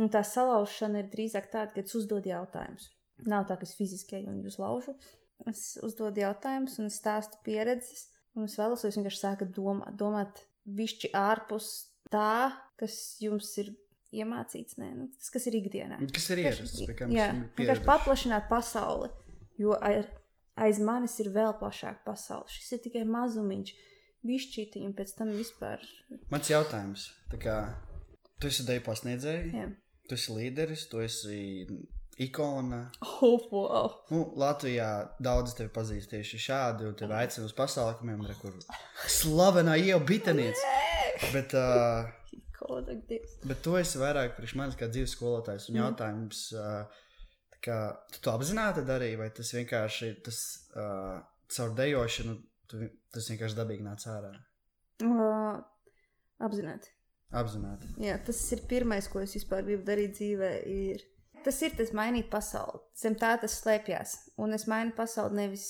[0.00, 2.88] Un tā salaušana ir drīzāk tāda, kad es uzdod jautājumus.
[3.28, 4.96] Nav tā, ka es fiziski un jūs laužu,
[5.44, 8.06] Es uzdodu jautājumus, un es stāstu pieredzes,
[8.36, 10.40] un es vēlos, lai jūs vienkārši sākat domāt, domāt
[10.78, 11.68] višķi ārpus
[12.12, 13.74] tā, kas jums ir
[14.16, 15.98] iemācīts, nē, nu, tas, kas ir ikdienā.
[16.14, 19.10] Kas ir ierasts, pie kā jā, vienkārši paplašināt pasauli,
[19.60, 22.48] jo aiz, manis ir vēl plašāka pasaule.
[22.52, 23.74] Šis ir tikai mazumiņš,
[24.26, 25.82] bišķītiņi, un pēc tam vispār.
[26.32, 27.58] Mans jautājums, tā kā
[28.40, 29.66] tu esi deju pasniedzēji,
[30.08, 31.40] tu esi līderis, tu esi
[32.16, 32.90] ikona.
[33.00, 33.90] Oh, wow.
[34.10, 34.88] nu, Latvijā
[35.22, 38.56] daudz tevi pazīst tieši šādi, un tevi aicina uz pasākumiem, re, kur
[39.12, 40.72] slavenā jau bitenieca.
[41.32, 42.08] Bet, uh,
[43.44, 45.82] bet tu esi vairāk priekš manis kā dzīves skolotājs, un mm.
[45.82, 47.06] jautājums, uh,
[47.64, 47.78] kā,
[48.12, 50.42] tu to apzināti darīji, vai tas vienkārši tas
[50.76, 51.16] uh,
[51.52, 52.36] caur dejošanu,
[52.70, 54.32] tu, tas vienkārši dabīgi nāc ārā?
[55.04, 55.58] Uh,
[56.40, 56.92] apzināti.
[57.36, 57.90] Apzināti.
[58.00, 61.04] Jā, tas ir pirmais, ko es vispār gribu darīt dzīvē, ir
[61.46, 62.82] tas ir tas mainīt pasauli.
[62.98, 64.16] Zem tā tas slēpjas.
[64.42, 65.68] Un es mainu pasauli nevis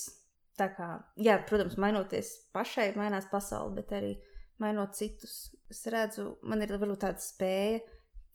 [0.57, 0.89] tā kā,
[1.21, 4.15] jā, protams, mainoties pašai, mainās pasauli, bet arī
[4.61, 5.37] mainot citus.
[5.69, 7.81] Es redzu, man ir varbūt tāda spēja,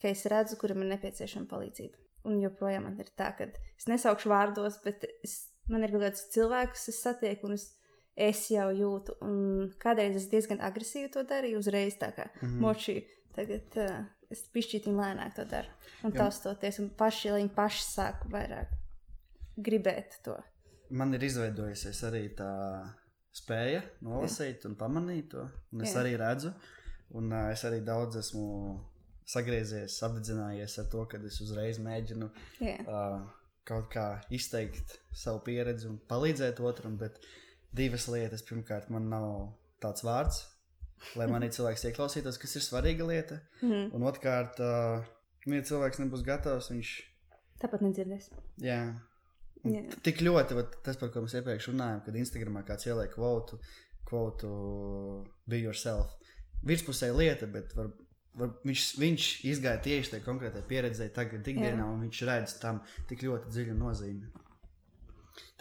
[0.02, 1.98] ka es redzu, kuram ir nepieciešama palīdzība.
[2.30, 5.38] Un joprojām man ir tā, ka es nesaukšu vārdos, bet es,
[5.70, 7.66] man ir kaut kāds cilvēks, kas es satieku, un es,
[8.14, 9.18] es jau jūtu.
[9.26, 13.02] Un kādreiz es diezgan agresīvi to darīju, uzreiz tā kā mm močīju.
[13.32, 15.70] Tagad uh, es pišķītim lēnāk to daru.
[16.06, 18.72] Un taustoties, un paši, lai viņi paši sāk vairāk
[19.62, 20.36] gribēt to.
[20.92, 22.52] Man ir izveidojusies arī tā
[23.32, 24.70] spēja nolasīt Jā.
[24.70, 25.44] un pamanīt to.
[25.72, 26.02] Un es Jā.
[26.02, 26.52] arī redzu,
[27.16, 28.48] un uh, es arī daudz esmu
[29.32, 33.22] sagriezies, apdedzinājies ar to, ka es uzreiz mēģinu uh,
[33.68, 36.98] kaut kā izteikt savu pieredzi un palīdzēt otram.
[37.00, 37.22] Bet
[37.72, 38.44] divas lietas.
[38.44, 39.28] Pirmkārt, man nav
[39.82, 40.42] tāds vārds,
[41.18, 43.40] lai manī cilvēks ieklausītos, kas ir svarīga lieta.
[43.62, 43.88] Mm.
[43.96, 45.06] Un otrkārt, uh,
[45.48, 46.92] ja cilvēks nebūs gatavs, viņš
[47.62, 48.30] tāpat nedzirdēs.
[48.62, 48.82] Jā.
[49.62, 49.82] Jā.
[50.02, 53.60] Tik ļoti, vat, tas, par ko mēs iepriekš runājām, kad Instagramā kāds ieliek kvotu,
[54.08, 54.48] kvotu
[55.46, 56.16] be yourself.
[56.66, 57.92] Virspusēja lieta, bet var,
[58.38, 63.22] var, viņš, viņš izgāja tieši tajā konkrētajā pieredzē, tagad ikdienā, un viņš redz tam tik
[63.28, 64.32] ļoti dziļu nozīmi.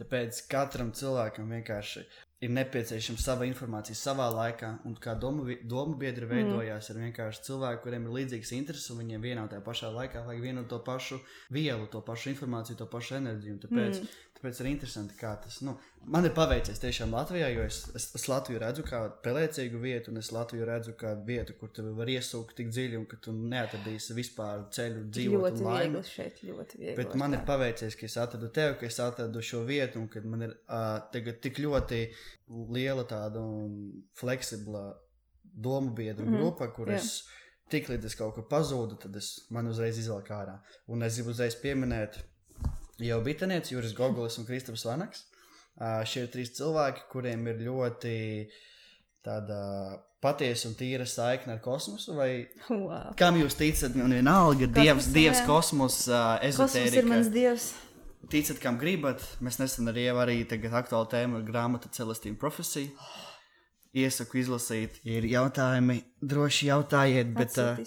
[0.02, 2.04] Tāpēc katram cilvēkam vienkārši
[2.42, 6.32] ir nepieciešama sava informācija savā laikā, un kā domu, domu biedri mm.
[6.32, 6.96] veidojās mm.
[6.96, 10.66] ar vienkārši cilvēku, kuriem ir līdzīgas intereses, un viņiem vienā tajā pašā laikā vajag vienu
[10.70, 11.22] to pašu
[11.54, 13.60] vielu, to pašu informāciju, to pašu enerģiju.
[13.68, 14.12] Tāpēc mm.
[14.42, 15.60] Tāpēc ir interesanti, kā tas.
[15.62, 15.76] Nu,
[16.10, 20.18] man ir paveicies tiešām Latvijā, jo es, es, es Latviju redzu kā pelēcīgu vietu, un
[20.18, 24.18] es Latviju redzu kā vietu, kur tu vari iesūkt tik dziļi, un ka tu neatradīsi
[24.18, 25.46] vispār ceļu dzīvot.
[25.46, 26.98] Ļoti viegli šeit, ļoti viegli.
[26.98, 30.26] Bet man ir paveicies, ka es atradu tevi, ka es atradu šo vietu, un ka
[30.26, 32.02] man ir uh, tagad tik ļoti
[32.48, 33.44] liela tāda
[34.20, 34.90] fleksibla
[35.44, 37.00] domu biedru mm grupa, kur yeah.
[37.00, 37.24] es
[37.72, 40.58] tik līdz es kaut kur pazūdu, tad es man uzreiz izvelku ārā.
[40.92, 42.20] Un es gribu uzreiz pieminēt
[43.02, 45.26] jau Bitanietis, Juris Gogulis un Kristaps Vanaks.
[45.82, 48.16] Uh, šie ir trīs cilvēki, kuriem ir ļoti
[49.26, 49.62] tāda
[50.22, 52.14] patiesa un tīra saikne ar kosmosu.
[52.18, 53.14] Wow.
[53.18, 53.96] Kam jūs ticat?
[53.98, 56.92] Man vienalga, dievs, dievs kosmos, uh, ezotērija.
[56.92, 57.72] Kosmos ir mans dievs.
[58.30, 59.24] Ticat, kam gribat.
[59.42, 62.94] Mēs nesen arī, arī tagad aktuāla tēma ir grāmata Celestīna profesija.
[63.92, 67.34] Iesaku izlasīt, ja ir jautājumi, droši jautājiet.
[67.36, 67.82] Bet, uh,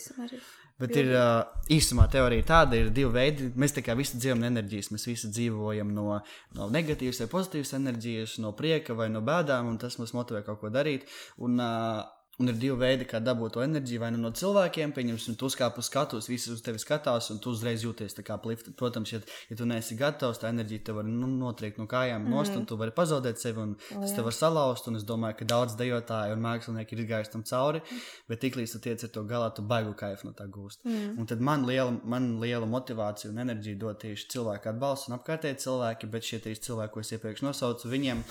[0.75, 3.47] Bet ir uh, īsumā teorija tāda, ir divi veidi.
[3.55, 4.91] Mēs tā kā visi dzīvojam no enerģijas.
[4.91, 6.19] Mēs visi dzīvojam no,
[6.59, 10.59] no negatīvas vai pozitīvas enerģijas, no prieka vai no bēdām, un tas mums motivē kaut
[10.65, 11.07] ko darīt.
[11.47, 12.03] Un, uh,
[12.43, 14.01] Un ir divi veidi, kā dabūt to enerģiju.
[14.03, 17.53] Vai nu no cilvēkiem, pieņemsim, tu uzkāp uz skatuves, visi uz tevi skatās, un tu
[17.55, 18.73] uzreiz jūties tā kā plifta.
[18.75, 19.21] Protams, ja,
[19.51, 22.35] ja tu neesi gatavs, tā enerģija tev var nu, notriekt no kājām mm -hmm.
[22.35, 22.67] nost, un mhm.
[22.67, 24.89] tu vari pazaudēt sevi, un oh, tas tev var salauzt.
[24.89, 27.81] Un es domāju, ka daudz dejotāju un mākslinieki ir izgājuši tam cauri,
[28.29, 30.83] bet tiklīdz tu tiec ar to galā, tu baigu kaifu no tā gūst.
[30.85, 31.19] Mm.
[31.19, 35.63] Un tad man liela, man liela motivācija un enerģija dod tieši cilvēku atbalsts un apkārtēji
[35.67, 38.25] cilvēki, bet šie trīs cilvēki, ko es iepriekš nosaucu, viņiem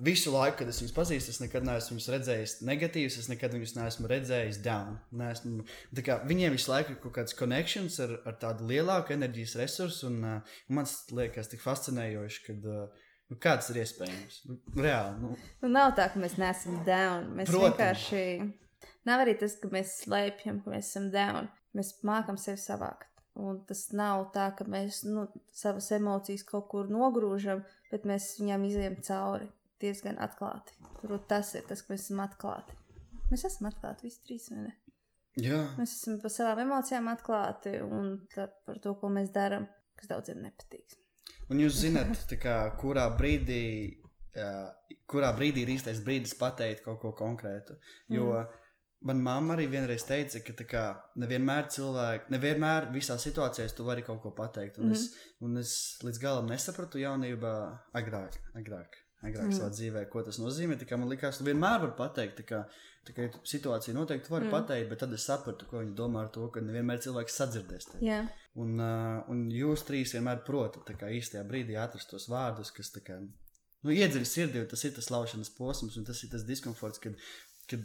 [0.00, 3.76] visu laiku, kad es viņus pazīstu, es nekad neesmu viņus redzējis negatīvs, es nekad viņus
[3.76, 4.96] neesmu redzējis down.
[5.20, 5.66] Neesmu,
[6.06, 10.18] kā, viņiem visu laiku ir kaut kāds connections ar, ar tādu lielāku enerģijas resursu, un
[10.24, 14.40] uh, man liekas tik fascinējoši, kad, uh, Nu, kāds ir iespējams?
[14.48, 15.20] Nu, reāli.
[15.22, 15.28] Nu.
[15.62, 17.28] Nu, nav tā, ka mēs neesam down.
[17.38, 17.76] Mēs Protams.
[17.76, 18.88] vienkārši.
[19.06, 21.46] Nav arī tas, ka mēs slēpjam, ka mēs esam down.
[21.78, 23.06] Mēs mākam sevi savākt.
[23.38, 28.66] Un tas nav tā, ka mēs nu, savas emocijas kaut kur nogrūžam, bet mēs viņām
[28.66, 29.46] izējām cauri
[29.80, 30.76] diezgan atklāti.
[31.00, 32.76] Turbūt tas ir tas, ka mēs esam atklāti.
[33.30, 34.48] Mēs esam atklāti visi trīs.
[35.40, 39.68] Mēs esam par savām emocijām atklāti un par to, ko mēs darām,
[39.98, 40.96] kas daudziem nepatīk.
[41.50, 43.62] Un jūs zināt, kā, kurā brīdī,
[44.36, 44.54] jā,
[45.10, 47.78] kurā brīdī ir īstais brīdis pateikt kaut ko konkrētu.
[48.12, 48.58] Jo mm.
[49.10, 50.86] man mamma arī vienreiz teica, ka kā,
[51.22, 54.78] nevienmēr cilvēki, nevienmēr visā situācijā tu vari kaut ko pateikt.
[54.82, 54.98] Un, mm.
[54.98, 55.76] es, un es
[56.06, 57.54] līdz galam nesapratu jaunībā
[57.98, 58.42] agrāk.
[58.58, 59.56] agrāk agrāk mm.
[59.56, 60.78] savā dzīvē, ko tas nozīmē.
[60.80, 62.60] Tā kā man liekas, tu vienmēr vari pateikt, tā kā,
[63.06, 64.54] tā kā situācija noteikti var mm.
[64.54, 67.90] pateikt, bet tad es sapratu, ko viņi domā ar to, ka nevienmēr cilvēks sadzirdēs.
[67.92, 68.08] Tevi.
[68.08, 68.30] Yeah.
[68.60, 73.92] Un, uh, un jūs trīs vienmēr protat īstajā brīdī atrast tos vārdus, kas kā, nu,
[73.92, 77.20] iedziļ sirdī, tas ir tas laušanas posms, un tas ir tas diskomforts, kad,
[77.70, 77.84] kad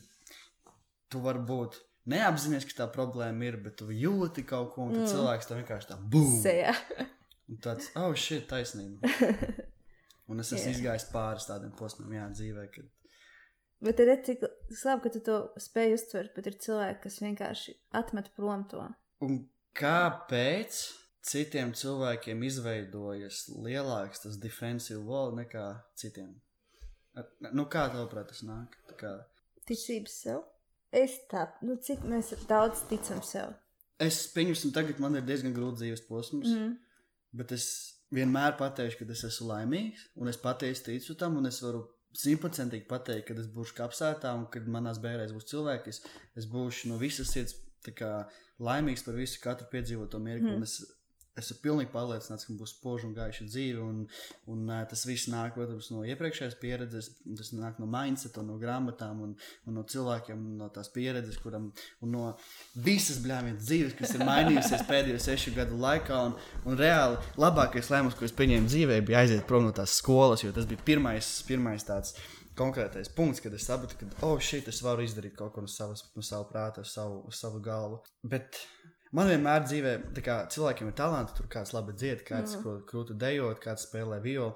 [1.11, 1.81] tu vari būt.
[2.05, 5.07] Neapzināties, ka tā problēma ir, bet tu jūti kaut ko, un mm.
[5.09, 5.95] cilvēks tam vienkārši tā.
[7.49, 9.09] Un tāds, oh, šī ir taisnība.
[10.31, 12.67] Un es esmu izgājis pāris tādiem posmiem, jā, dzīvē.
[12.73, 12.87] Kad...
[13.85, 18.31] Bet ir cik labi, ka tu to spēj uztvert, bet ir cilvēki, kas vienkārši atmet
[18.37, 18.87] prom to.
[19.25, 19.43] Un
[19.77, 20.79] kāpēc
[21.25, 25.67] citiem cilvēkiem izveidojas lielāks tas defensive wall nekā
[25.99, 26.33] citiem?
[27.53, 28.75] Nu, kā tev prāt, tas nāk?
[28.99, 29.13] Kā...
[29.69, 30.41] Ticības sev?
[30.95, 33.53] Es tā, nu, cik mēs daudz ticam sev.
[34.01, 36.73] Es pieņemsim, tagad man ir diezgan grūts dzīves posms, mm.
[37.39, 37.67] bet es
[38.15, 41.83] vienmēr pateikšu, ka es esmu laimīgs, un es patiesi ticu tam, un es varu
[42.15, 46.01] simtprocentīgi pateikt, ka es būšu kapsētā, un kad manās bērnēs būs cilvēki, es,
[46.39, 47.57] es būšu no visas sirds
[48.65, 50.55] laimīgs par visu katru piedzīvoto mirkli.
[50.55, 50.63] Mm.
[50.63, 50.79] Es
[51.39, 53.81] esmu pilnīgi pārliecināts, ka būs spoža un gaiša dzīve.
[53.83, 54.03] Un,
[54.51, 57.09] un, tas viss nāk protams, no iepriekšējās pieredzes,
[57.39, 59.35] tas nāk no mindset, no grāmatām, un,
[59.67, 61.71] un no cilvēkiem, no tās pieredzes, kuram
[62.05, 62.29] un no
[62.87, 66.21] visas blēmienas dzīves, kas ir mainījusies pēdējo sešu gadu laikā.
[66.29, 70.45] Un, un reāli labākais lēmums, ko es pieņēmu dzīvē, bija aiziet prom no tās skolas,
[70.45, 72.15] jo tas bija pirmais, pirmais tāds
[72.55, 76.05] konkrētais punkts, kad es sapratu, ka, oh, šī es varu izdarīt kaut ko no, savas,
[76.15, 77.99] no sava prāta, uz savu, savu galvu.
[78.23, 78.61] Bet
[79.13, 79.91] Man vienmēr dzīvē,
[80.25, 82.81] kā cilvēkiem ir talanti, tur kāds labi dzied, kāds mm.
[82.89, 84.55] krūti dejot, kāds spēlē violu.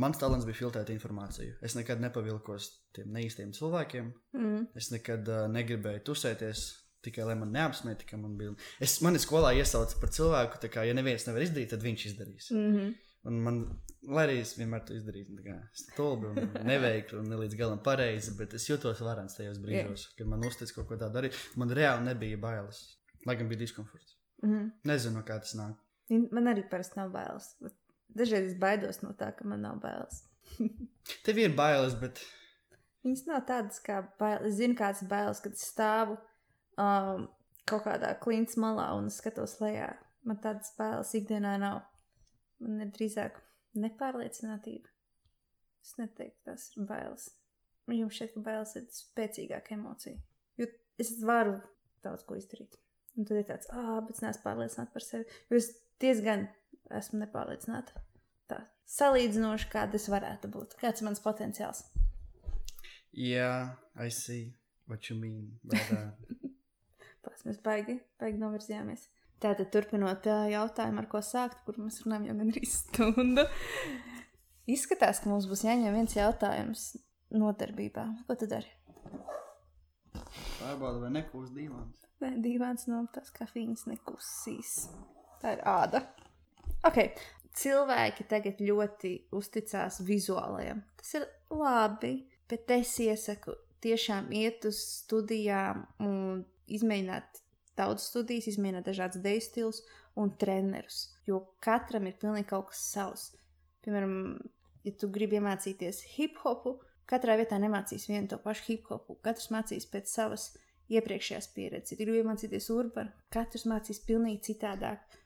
[0.00, 1.56] Mans talants bija filtrēt informāciju.
[1.66, 4.12] Es nekad nepavilkos tiem neīstiem cilvēkiem.
[4.38, 4.68] Mm.
[4.78, 6.68] Es nekad uh, negribēju tusēties
[7.04, 8.54] tikai lai man neapsmēja, tikai man bija.
[8.82, 12.50] Es mani skolā iesaucu par cilvēku, ka, ja neviens nevar izdarīt, tad viņš izdarīs.
[12.54, 12.98] Mm -hmm.
[13.28, 13.56] Un man,
[14.08, 18.54] lai arī es vienmēr to izdarīju, stulbi un neveikli un ne līdz galam pareizi, bet
[18.56, 20.16] es jutos varants tajos brīžos, yeah.
[20.18, 21.36] kad man uztic kaut ko tādu darīt.
[21.56, 22.80] Man reāli nebija bailes.
[23.26, 24.16] Lai gan bija diskomforts.
[24.42, 24.70] Mm -hmm.
[24.84, 25.76] Nezinu, kā tas nāk.
[26.30, 27.56] Man arī parasti nav bailes.
[28.08, 30.24] Dažreiz es baidos no tā, ka man nav bailes.
[31.24, 32.20] Tev ir bailes, bet
[33.04, 34.52] Viņas nav tādas kā bailes.
[34.52, 36.18] Es zinu, kādas bailes, kad stāvu
[36.80, 37.28] um,
[37.68, 39.94] kaut kādā klints malā un skatos lejā.
[40.26, 41.80] Man tādas bailes ikdienā nav.
[42.60, 43.40] Man ir drīzāk
[43.80, 44.92] nepārliecinātība.
[45.80, 47.30] Es neteiktu, tas ir bailes.
[47.90, 50.20] Jums šķiet, ka bailes ir spēcīgāka emocija.
[50.60, 50.68] Jo
[51.00, 51.56] es varu
[52.04, 52.76] daudz ko izdarīt.
[53.18, 55.26] Un tad ir tāds, ah, bet es neesmu pārliecināta par sevi.
[55.50, 56.46] Jo es diezgan
[57.00, 58.02] esmu nepārliecināta.
[58.50, 60.76] Tā salīdzinoši, kāda es varētu būt.
[60.80, 61.84] Kāds ir mans potenciāls?
[63.12, 64.54] Yeah, I see
[64.86, 65.58] what you mean.
[65.64, 66.10] But, uh...
[67.24, 69.08] Pats mēs baigi, baigi novirzījāmies.
[69.40, 73.46] Tātad, turpinot jautājumu, ar ko sākt, kur mēs runājam jau gandrīz stundu.
[74.70, 76.90] Izskatās, ka mums būs jāņem viens jautājums
[77.32, 78.04] nodarbībā.
[78.28, 78.68] Ko tu dari?
[80.60, 82.09] Pārbauda, vai nekūs dīvāns.
[82.20, 84.74] Nē, dīvāns no tās kafīņas nekusīs.
[85.40, 86.02] Tā ir āda.
[86.84, 86.98] Ok,
[87.56, 90.82] cilvēki tagad ļoti uzticās vizuālajam.
[91.00, 92.12] Tas ir labi,
[92.50, 97.40] bet es iesaku tiešām iet uz studijām un izmēģināt
[97.80, 99.82] daudz studijas, izmēģināt dažādas deju stilus
[100.20, 101.06] un trenerus.
[101.28, 103.28] Jo katram ir pilnīgi kaut kas savs.
[103.84, 104.14] Piemēram,
[104.84, 106.76] ja tu gribi iemācīties hip hopu,
[107.08, 109.16] katrā vietā nemācīs vienu to pašu hip hopu.
[109.24, 110.50] Katrs mācīs pēc savas
[110.90, 111.94] iepriekšējās pieredzes.
[111.94, 115.18] Ja gribi iemācīties urbanu, katrs mācīs pilnīgi citādāk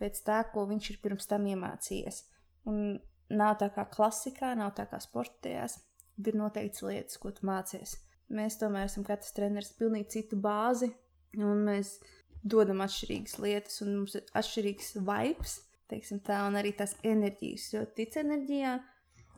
[0.00, 2.22] pēc tā, ko viņš ir pirms tam iemācījies.
[2.70, 2.98] Un
[3.34, 5.78] nav tā kā klasikā, nav tā kā sportējās.
[6.24, 7.96] Ir noteikts lietas, ko tu mācies.
[8.34, 10.88] Mēs tomēr esam katrs treneris pilnīgi citu bāzi,
[11.36, 11.96] un mēs
[12.44, 15.58] dodam atšķirīgas lietas, un mums ir atšķirīgs vibes,
[15.90, 18.74] teiksim tā, un arī tās enerģijas, jo tic enerģijā,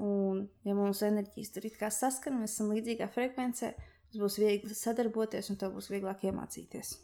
[0.04, 3.72] un ja mūsu enerģijas tur it kā saskan, mēs esam līdzīgā frekvencē,
[4.20, 6.94] būs viegli sadarboties, un tev būs vieglāk iemācīties.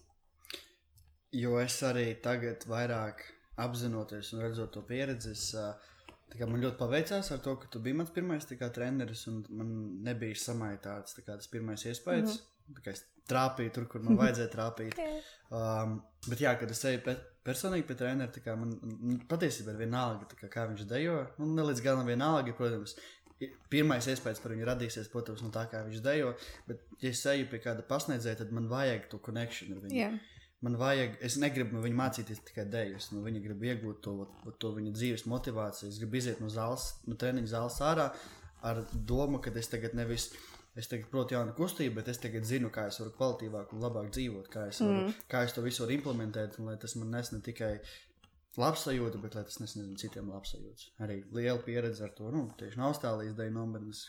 [1.32, 3.22] Jo es arī tagad vairāk
[3.62, 5.46] apzinoties un redzot to pieredzi, es,
[6.40, 9.72] man ļoti paveicās ar to, ka tu biji mans pirmais kā, treneris, un man
[10.04, 12.36] nebija samaitāts kā, tas pirmais iespējas.
[12.36, 12.90] Mm -hmm.
[12.92, 14.98] Es trāpīju tur, kur man vajadzēja trāpīt.
[15.58, 20.28] um, bet, jā, kad es eju pe personīgi pie treneru, man, man patiesībā ir vienalga,
[20.40, 21.18] kā, kā viņš dejo.
[21.38, 22.96] Nu, ne līdz galam vienalga, protams.
[23.72, 26.34] Pirmais iespējas par viņu radīsies, protams, no tā, kā viņš dejo.
[26.68, 29.98] Bet, ja es eju pie kāda pasniedzēja, tad man vajag to konekšanu ar viņu.
[29.98, 30.20] Yeah.
[30.62, 34.14] Man vajag, es negribu no viņa mācīties tikai dēļus, no viņa gribu iegūt to,
[34.62, 35.90] to viņa dzīves motivāciju.
[35.90, 38.12] Es gribu iziet no zāles, no treniņa zāles ārā
[38.62, 40.30] ar domu, ka es tagad nevis
[40.78, 44.08] es tagad protu jaunu kustību, bet es tagad zinu, kā es varu kvalitīvāk un labāk
[44.14, 45.18] dzīvot, kā es, varu, mm.
[45.28, 47.74] kā es to visu varu implementēt, un lai tas man nes ne tikai
[48.60, 50.90] labsajūta, bet lai tas nes nezinu, citiem labsajūtas.
[51.04, 54.04] Arī liela pieredze ar to, nu, tieši no Austrālijas dēļ nometnes,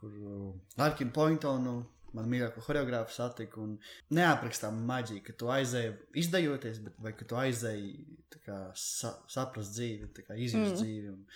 [0.00, 1.78] kur uh, Arkinu Pointonu.
[2.16, 5.90] Man mīļāko choreogrāfu satiku, un neaprakstām maģiju, ka tu aizēji
[6.22, 7.90] izdejoties, bet vai ka tu aizēji
[8.46, 10.08] kā, sa saprast dzīvi,
[10.38, 10.78] izjust mm.
[10.78, 11.12] dzīvi.
[11.12, 11.26] Un,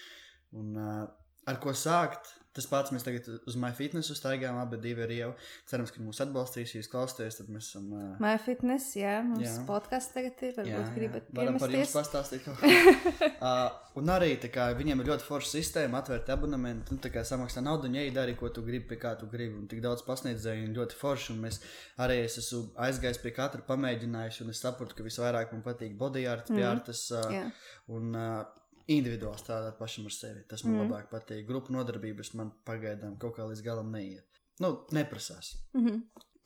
[0.63, 1.03] un uh,
[1.51, 2.39] ar ko sākt?
[2.53, 5.31] Tas pats mēs tagad uz MyFitness uztaigājām, abi divi arī jau.
[5.71, 7.87] Cerams, ka mūs atbalstīs, ja jūs klausāties, tad mēs esam.
[7.97, 8.11] Uh...
[8.21, 9.55] MyFitness, jā, mums jā.
[9.71, 10.53] podkāsts tagad ir.
[10.59, 12.51] Varbūt jā, gribat Varam par jums pastāstīt.
[12.53, 13.73] uh,
[14.03, 17.97] un arī kā, viņiem ir ļoti forša sistēma, atvērt abonementu, nu, kā samaksā naudu, un
[18.03, 19.57] ieeja arī, ko tu gribi, pie kā tu gribi.
[19.57, 21.33] Un tik daudz pasniedzēju, un ļoti forši.
[21.33, 21.63] Un mēs
[22.05, 26.29] arī es esmu aizgājis pie katra pamēģinājuši, un es saprotu, ka visvairāk man patīk body
[26.29, 26.61] art, mm.
[26.61, 27.07] pie artas.
[27.17, 27.71] Uh, yeah.
[27.97, 28.43] un, uh,
[28.91, 30.43] individuāli strādāt pašam ar sevi.
[30.49, 30.83] Tas man mm.
[30.87, 31.45] labāk patīk.
[31.49, 34.43] Grupu nodarbības man pagaidām kaut kā līdz galam neiet.
[34.63, 35.55] Nu, neprasās.
[35.75, 36.01] Mm -hmm.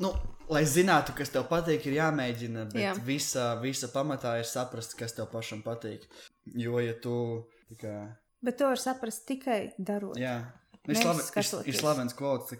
[0.05, 0.13] nu,
[0.49, 2.65] lai zinātu, kas tev patīk, ir jāmēģina.
[2.73, 2.95] Bet Jā.
[3.05, 6.07] visa, visa pamatā ir saprast, kas tev pašam patīk.
[6.45, 7.49] Jo, ja tu.
[7.81, 8.17] Kā...
[8.43, 10.19] Bet to var saprast tikai darot.
[10.19, 10.53] Jā,
[10.89, 12.53] ir, slaven, ir, ir slavens kvots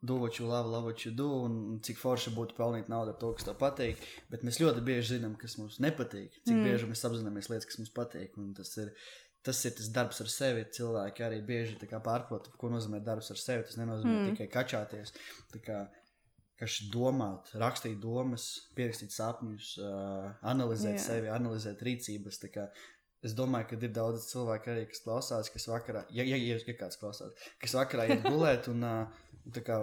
[0.00, 3.18] do what you love, love what you do, un cik forši būtu pelnīt naudu ar
[3.18, 4.02] to, kas tev patīk.
[4.30, 6.36] Bet mēs ļoti bieži zinām, kas mums nepatīk.
[6.44, 6.66] Cik mm.
[6.68, 8.36] bieži mēs apzināmies lietas, kas mums patīk.
[8.58, 8.92] Tas ir,
[9.46, 10.66] tas ir tas darbs ar sevi.
[10.78, 13.66] Cilvēki arī bieži pārprot, ko nozīmē darbs ar sevi.
[13.66, 14.36] Tas nenozīmē mm.
[14.36, 15.16] tikai kačāties.
[16.58, 21.04] Kas domāt, rakstīt domas, pierakstīt sapņus, uh, analizēt yeah.
[21.04, 22.40] sevi, analizēt rīcības.
[23.26, 26.74] Es domāju, ka ir daudz cilvēku arī, kas klausās, kas vakarā, ja, ja, ja, ja
[26.78, 29.27] kāds klausās, kas vakarā iet gulēt un uh, kā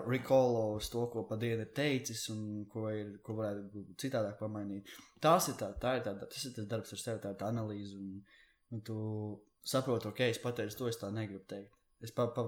[0.08, 4.92] recall uz to, ko pa dienu ir teicis un ko, ir, ko varētu citādāk pamainīt.
[5.22, 7.50] Tas ir, tā, tā ir, tā, tas ir tas darbs ar sevi, tā ir tā
[7.50, 7.98] analīze.
[7.98, 8.22] Un,
[8.72, 8.98] un tu
[9.66, 11.74] saproti, ok, es pateicu to, es tā negribu teikt.
[12.06, 12.46] Es, pa, pa,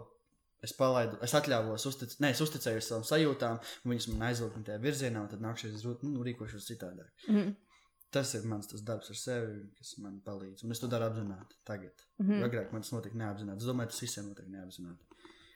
[0.63, 4.83] es palaidu, es atļāvos, uztic, ne, es uzticējos savām sajūtām, un viņas man aizvilka tajā
[4.83, 7.09] virzienā, un tad nākšais es nu, rīkošos citādāk.
[7.27, 7.55] Mm -hmm.
[8.11, 10.63] Tas ir mans darbs ar sevi, kas man palīdz.
[10.63, 12.05] Un es to daru apzināti tagad.
[12.19, 12.45] Mm -hmm.
[12.45, 13.57] Agrāk man tas notika neapzināti.
[13.57, 15.06] Es domāju, tas visiem notiek neapzināti.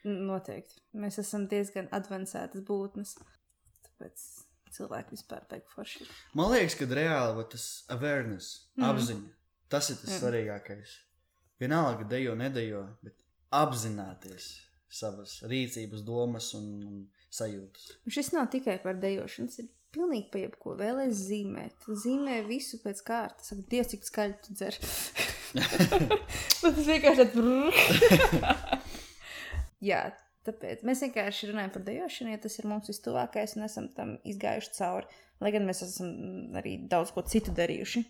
[0.07, 0.79] Noteikti.
[0.97, 3.13] Mēs esam diezgan avansētas būtnes.
[3.85, 4.23] Tāpēc
[4.75, 6.07] cilvēki vispār beigas forši.
[6.37, 8.87] Man liekas, ka reāli tas awareness, mm.
[8.87, 9.31] apziņa,
[9.71, 10.19] tas ir tas mm.
[10.23, 10.97] svarīgākais.
[11.61, 13.19] Vienalga, dejo, nedejo, bet
[13.53, 14.53] apzināties
[14.91, 17.91] savas rīcības, domas un, un sajūtas.
[18.07, 20.75] Un šis nav tikai par dejošanu, tas ir pilnīgi pa jebko.
[20.79, 21.87] Vēlēs zīmēt.
[22.03, 23.51] Zīmē visu pēc kārtas.
[23.51, 24.79] Saka, Dievs, cik skaļi tu dzer.
[26.61, 28.57] tas vienkārši tāds.
[29.81, 30.05] Jā,
[30.47, 34.73] tāpēc mēs vienkārši runājam par dejošanu, ja tas ir mums vistuvākais un esam tam izgājuši
[34.77, 35.21] cauri.
[35.41, 36.11] Lai gan mēs esam
[36.59, 38.03] arī daudz ko citu darījuši.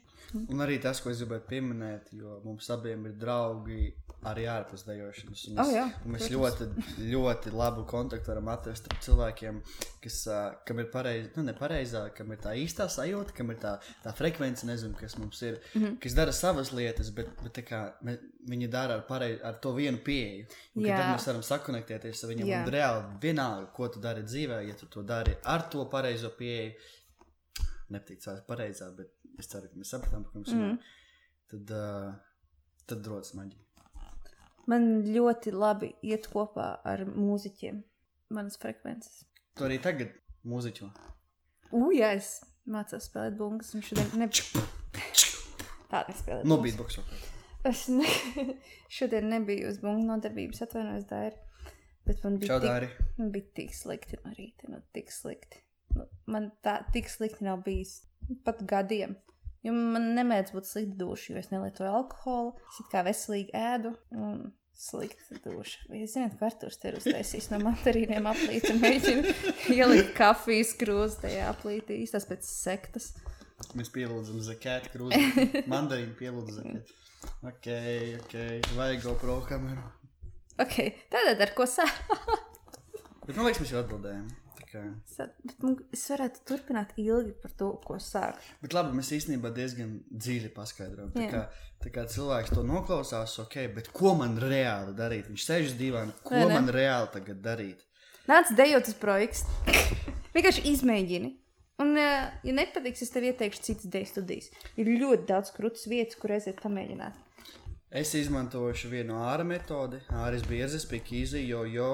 [0.51, 3.93] Un arī tas, ko es gribēju pieminēt, jo mums abiem ir draugi
[4.29, 5.43] arī ārpus dejošanas.
[5.51, 6.67] Mēs, oh, jā, mēs ļoti,
[7.09, 9.57] ļoti labu kontaktu varam atrast ar cilvēkiem,
[10.03, 10.19] kas,
[10.67, 14.67] kam ir pareizi, nu, nepareizā, kam ir tā īstā sajūta, kam ir tā, tā frekvence,
[14.69, 15.99] nezinu, kas mums ir, mm -hmm.
[16.03, 18.17] kas dara savas lietas, bet, bet kā, mē,
[18.49, 20.45] viņi dara ar, pareiz, ar to vienu pieeju.
[20.75, 22.47] Tad mēs varam sakonektēties ar viņiem.
[22.47, 22.63] Jā.
[22.63, 26.73] Un reāli vienalga, ko tu dari dzīvē, ja tu to dari ar to pareizo pieeju
[27.91, 30.77] nepatīk tā pareizā, bet es ceru, ka mēs sapratām, ka mums mm.
[31.51, 32.13] tad, uh,
[32.89, 33.70] tad rodas maģija.
[34.69, 37.81] Man ļoti labi iet kopā ar mūziķiem,
[38.35, 39.23] manas frekvences.
[39.57, 40.13] Tu arī tagad
[40.47, 40.89] mūziķo?
[41.75, 42.39] U, jā, es
[42.69, 44.27] mācos spēlēt bungas, un šodien ne...
[45.91, 46.45] tā nespēlēt.
[46.49, 47.03] Nobīt boksu.
[47.67, 48.07] Es ne...
[48.97, 51.39] šodien nebiju uz bungu nodarbības, atvainojos, Dāri.
[52.07, 55.61] Bet man bija, Čau, tik, man bija tik slikti no rīta, nu tik slikti.
[55.95, 57.99] Nu, man tā tik slikti nav bijis
[58.45, 59.17] pat gadiem.
[59.61, 64.47] Jo man nemēdz būt slikti duši, jo es nelietoju alkoholu, es kā veselīgi ēdu un
[64.81, 65.83] slikti duši.
[65.89, 69.35] Vai jūs zināt, ka Artūrs te ir uztaisījis no mandarīniem aplīti un mēģina
[69.77, 73.11] ielikt kafijas krūzi tajā aplītī, īstās pēc sektas.
[73.77, 76.97] Mēs pielūdzam zakētu krūzi, mandarīnu pielūdzu zakētu.
[77.45, 77.67] Ok,
[78.17, 78.31] ok,
[78.73, 79.83] vajag GoPro kameru.
[80.57, 80.77] Ok,
[81.13, 81.93] tātad ar ko sāk?
[83.27, 84.25] Bet man liekas, mēs jau atbildējām.
[84.71, 84.81] Kā...
[85.91, 88.39] Es varētu turpināt ilgi par to, ko sāku.
[88.63, 91.11] Bet labi, mēs īstenībā diezgan dziļi paskaidrojam.
[91.15, 91.41] Tā kā,
[91.83, 95.27] tā kā cilvēks to noklausās, ok, bet ko man reāli darīt?
[95.31, 97.83] Viņš sēž uz dīvāna, ko Vai man reāli tagad darīt?
[98.31, 99.43] Nāc, dejot uz projekts.
[100.35, 101.33] Vienkārši izmēģini.
[101.81, 104.51] Un, ja nepatiks, es tev ieteikšu citas dēļ studijas.
[104.79, 107.17] Ir ļoti daudz krūtis vietas, kur aiziet pamēģināt.
[107.91, 111.89] Es izmantošu vienu ārā metodi, āris biezes, pikīzi, jo, jo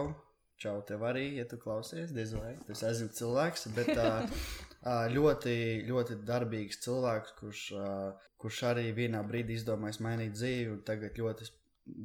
[0.58, 4.24] Čau, tev arī, ja tu klausies, diez vai tas esmu cilvēks, bet uh,
[5.16, 5.53] ļoti,
[5.86, 11.51] ļoti darbīgs cilvēks, kurš, uh, kurš arī vienā brīdī izdomājis mainīt dzīvi un tagad ļoti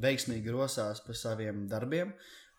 [0.05, 2.13] veiksmīgi rosās par saviem darbiem.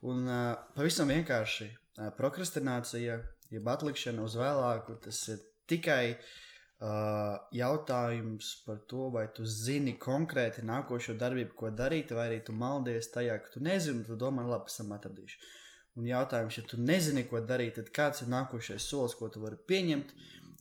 [0.10, 3.22] Un uh, pavisam vienkārši uh, prokrastinācija,
[3.54, 10.66] jeb atlikšana uz vēlāku, tas ir tikai uh, jautājums par to, vai tu zini konkrēti
[10.66, 14.74] nākošo darbību, ko darīt, vai arī tu maldies tajā, ka tu nezini, tu domā, labi,
[14.74, 15.60] esam atradījuši.
[16.00, 19.60] Un jautājums, ja tu nezini, ko darīt, tad kāds ir nākošais solis, ko tu vari
[19.70, 20.14] pieņemt,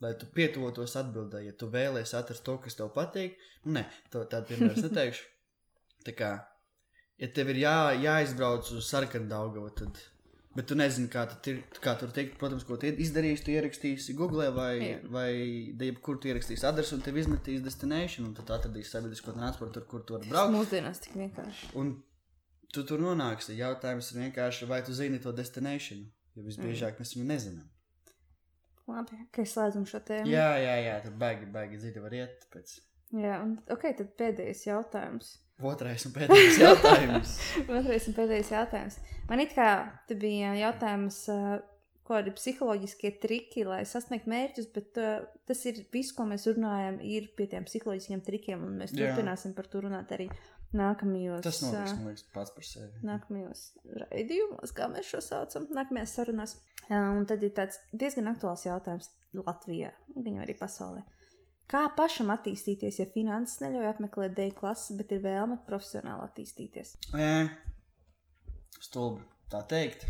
[0.05, 1.49] lai tu pietuvotos atbildēji.
[1.49, 5.29] Ja tu vēlēsies atrast to, kas tev patīk, nu, nē, to tādu piemēru es neteikšu.
[6.05, 6.33] Tā kā,
[7.23, 10.03] ja tev ir jā, jāizbrauc uz sarkanu daugavu, tad,
[10.53, 14.51] bet tu nezini, kā, ir, kā tur teikt, protams, ko tu izdarīsi, tu ierakstīsi Google
[14.53, 15.01] vai, Jā.
[15.15, 15.29] vai
[15.81, 20.19] jebkur tu ierakstīsi adresu un tev izmetīs destination, un tad atradīsi sabiedrisko transportu, kur tu
[20.19, 20.59] vari braukt.
[20.59, 21.73] Mūsdienās tik vienkārši.
[21.81, 21.95] Un
[22.73, 23.57] tu tur nonāksi.
[23.59, 26.05] Jautājums ir vienkārši, vai tu zini to destination,
[26.37, 27.05] jo visbiežāk mm.
[27.05, 27.69] mēs viņu nezinām.
[28.91, 30.31] Labi, ka es slēdzam šo tēmu.
[30.33, 32.47] Jā, jā, jā, tad baigi, baigi dziļi var iet.
[32.53, 32.75] Pēc.
[33.15, 35.35] Jā, un ok, tad pēdējais jautājums.
[35.63, 37.37] Otrais un pēdējais jautājums.
[37.79, 38.97] Otrais un pēdējais jautājums.
[39.29, 39.69] Man it kā
[40.09, 41.61] te bija jautājums, uh,
[42.07, 44.99] kādi psiholoģiskie triki, lai sasniegtu mērķus, bet
[45.49, 49.13] tas ir viss, ko mēs runājam, ir pie tiem psiholoģiskiem trikiem, un mēs Jā.
[49.13, 50.29] turpināsim par to runāt arī
[50.77, 51.43] nākamajos.
[51.45, 53.03] Tas notiks, man liekas, pats par sevi.
[53.07, 53.65] Nākamajos
[54.05, 56.55] raidījumos, kā mēs šo saucam, nākamajās sarunās.
[56.91, 61.05] Un tad ir tāds diezgan aktuāls jautājums Latvijā, gan arī pasaulē.
[61.73, 66.97] Kā pašam attīstīties, ja finanses neļauj apmeklēt dēļ klases, bet ir vēlme profesionāli attīstīties?
[67.17, 67.31] Nē,
[68.83, 70.05] stulbi tā teikt.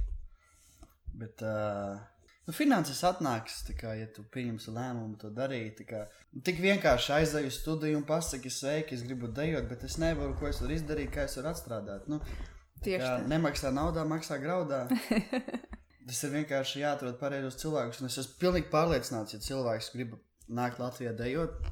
[1.19, 2.01] Bet uh,
[2.43, 5.85] Nu, finanses atnāks, kā, ja tu pieņemsi lēmumu to darīt.
[5.87, 6.05] Kā,
[6.47, 10.49] tik vienkārši aizēju uz studiju un pasaki, sveiki, es gribu dejot, bet es nevaru, ko
[10.51, 12.09] es varu izdarīt, kā es varu atstrādāt.
[12.11, 12.19] Nu,
[12.83, 13.21] Tieši tā.
[13.31, 14.89] Nemaksā naudā, maksā graudā.
[16.09, 18.03] Tas ir vienkārši jāatrod pareizos cilvēkus.
[18.09, 20.17] Es esmu pilnīgi pārliecināts, ja cilvēks grib
[20.51, 21.63] nākt Latvijā dejot,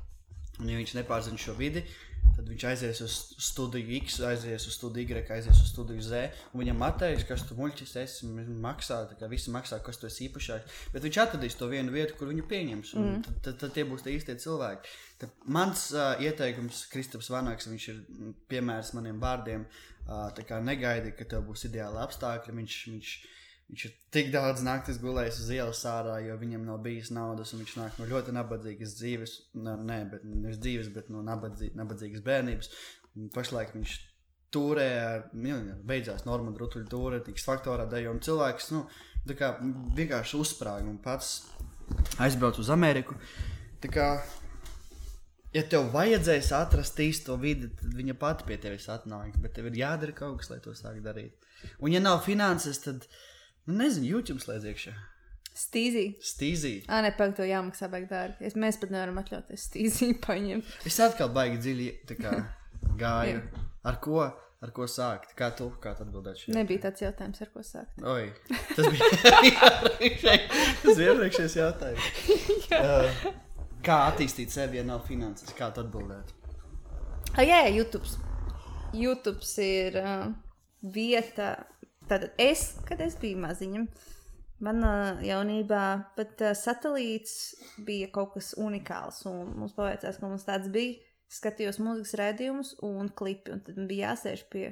[0.63, 2.10] un ja viņš nepārzina šo vidi, Tad
[2.49, 3.17] viņš aizies uz
[3.51, 6.23] studiju X, aizies uz studiju Y, aizies uz studiju Z.
[6.57, 8.31] Viņam matējas, kas tu muļķis esi,
[8.65, 10.81] maksā, kā visi maksā, kas tu esi īpašāks.
[10.95, 12.95] Bet viņš atradīs to vienu vietu, kur viņu pieņems.
[12.97, 13.23] Mm.
[13.27, 14.95] Tad, tad, tad tie būs tie īstie cilvēki.
[15.21, 18.01] Tad mans uh, ieteikums, Kristaps Vanāks, viņš ir
[18.51, 19.67] piemērs maniem vārdiem.
[20.11, 22.57] Uh, negaidi, ka tev būs ideāli apstākļi.
[22.57, 23.13] Viņš, viņš,
[23.71, 27.63] Viņš ir tik daudz naktis gulējis uz ielas ārā, jo viņam nav bijis naudas, un
[27.63, 32.25] viņš nāk no ļoti nabadzīgas dzīves, no, nē, bet nevis dzīves, bet no nabadzī, nabadzīgas
[32.27, 32.73] bērnības.
[33.15, 33.99] Un pašlaik viņš
[34.51, 34.91] Tūrē,
[35.39, 35.57] nu,
[35.87, 38.81] beidzās Normāla Rutuļa tūre, tiks faktorā dejo, un cilvēks nu,
[39.39, 39.53] kā,
[39.95, 41.37] vienkārši uzsprāga un pats
[42.19, 43.15] aizbrauc uz Ameriku.
[43.79, 44.09] Tā kā,
[45.55, 49.79] ja tev vajadzēs atrast īsto vidi, tad viņa pati pie tevis atnāk, bet tev ir
[49.85, 51.51] jādara kaut kas, lai to sāktu darīt.
[51.79, 53.07] Un, ja nav finanses, tad,
[53.69, 54.93] nu, nezinu, YouTube slēdz iekšā.
[55.61, 56.05] Stīzī.
[56.25, 56.75] Stīzī.
[56.89, 58.39] Ah, nē, pagaidi, to jāmaksā baigi dārgi.
[58.49, 60.65] Es, mēs pat nevaram atļauties stīzī paņemt.
[60.89, 61.89] Es atkal baigi dziļi
[62.21, 62.33] kā,
[63.03, 63.39] gāju.
[63.91, 64.17] ar ko?
[64.61, 65.31] Ar ko sākt?
[65.39, 66.43] Kā tu, kā atbildēji?
[66.43, 66.53] Šeit?
[66.53, 67.97] Nebija tāds jautājums, ar ko sākt.
[68.05, 68.29] Oi,
[68.77, 69.07] tas bija
[71.15, 72.05] iepriekšējais jautājums.
[72.77, 73.09] Uh,
[73.87, 75.49] kā attīstīt sevi, ja nav finanses?
[75.57, 76.37] Kā tu atbildētu?
[77.39, 78.05] Ah, jā, YouTube.
[78.93, 80.29] YouTube ir uh,
[80.93, 81.65] vieta.
[82.11, 84.09] Tad es, kad es biju maziņa, uh,
[84.61, 85.85] Manā jaunībā
[86.19, 87.37] pat uh, satelīts
[87.87, 89.23] bija kaut kas unikāls.
[89.25, 90.99] Mums paveicās, ka mums tāds bija.
[91.31, 94.67] Skatījos mūzikas rādījumus un klipi, un tad bija jāsēž pie.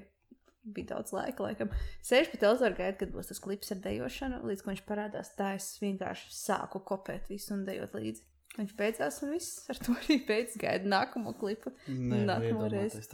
[0.68, 1.70] Bija daudz laika, laikam.
[2.04, 4.42] Sēž pie televizoru, gaida, kad būs tas klips ar dejošanu.
[4.50, 8.26] Līdz viņš parādās, tā es vienkārši sāku kopēt visu un dejot līdzi.
[8.58, 10.58] Viņš beidzās, un viss ar to arī beidzas.
[10.60, 11.72] Gaida nākamo klipu.
[11.88, 13.06] Nē, nākamo reizi.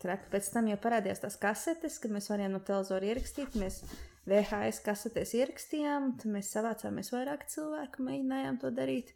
[0.00, 3.56] Traki pēc tam jau parādījās tās kasetes, kad mēs varējām no televizora ierakstīt.
[3.60, 3.82] Mēs
[4.28, 9.12] VHS kasetēs ierakstījām, tad mēs savācāmies vairāk cilvēku, mēģinājām to darīt.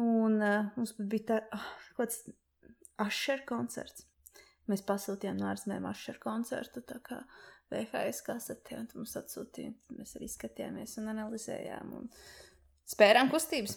[0.00, 2.22] Un uh, mums bija tā, oh, kaut kāds
[3.04, 4.06] ašer koncerts.
[4.70, 7.20] Mēs pasūtījām no ārzemēm ašer koncertu, tā kā
[7.70, 9.74] VHS kasetē, un mums atsūtīja.
[9.98, 12.10] Mēs arī skatījāmies un analizējām un
[12.88, 13.76] spērām kustības.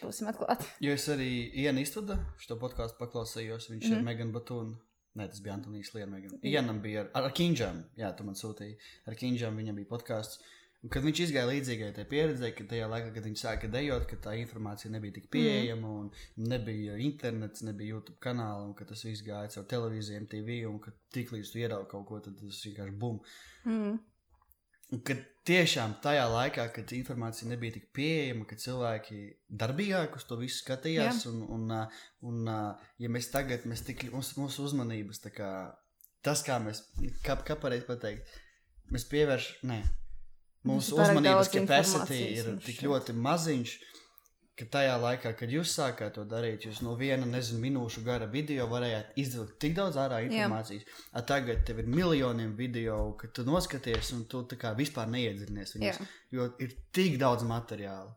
[0.00, 0.66] Būsim atklāti.
[0.82, 1.28] Jo es arī
[1.64, 4.74] Ienu iztudu šo podkāstu paklausījos, viņš mm ir Megan Batūna
[5.14, 6.34] Nē, tas bija Antonius Lienmēgam.
[6.50, 8.74] Ienam bija ar, ar, Kinģam, jā, tu man sūtīji.
[9.06, 10.40] Ar Kinģam viņam bija podkāsts.
[10.84, 14.18] Un, kad viņš izgāja līdzīgai tai pieredzei, ka tajā laikā, kad viņš sāka dejot, ka
[14.26, 16.00] tā informācija nebija tik pieejama, mm.
[16.02, 20.82] un nebija internets, nebija YouTube kanāla, un ka tas viss gāja caur televīziju, MTV, un
[20.84, 23.22] ka tiklīdz tu ieraugi kaut ko, tad tas vienkārši bum.
[23.64, 23.96] Mm.
[24.94, 29.18] Un kad tiešām tajā laikā, kad informācija nebija tik pieejama, kad cilvēki
[29.50, 31.32] darbīgāk uz to visu skatījās, Jā.
[31.32, 31.74] un, un,
[32.30, 32.52] un,
[33.02, 35.50] ja mēs tagad, mēs tik, mums, mūsu uzmanības, kā,
[36.24, 36.84] tas, kā mēs,
[37.26, 38.32] kā, kā pareizi pateikt,
[38.94, 39.74] mēs pievēršam,
[40.68, 43.76] mūsu uzmanības capacity ir tik ļoti maziņš,
[44.58, 48.66] ka tajā laikā, kad jūs sākāt to darīt, jūs no viena, nezinu, minūšu gara video
[48.70, 50.84] varējāt izvilkt tik daudz ārā informācijas.
[50.86, 51.22] Jā.
[51.26, 55.98] Tagad tev ir miljoniem video, ka tu noskaties un tu tā kā vispār neiedziļinies viņus,
[55.98, 56.12] Jā.
[56.36, 58.14] jo ir tik daudz materiāla.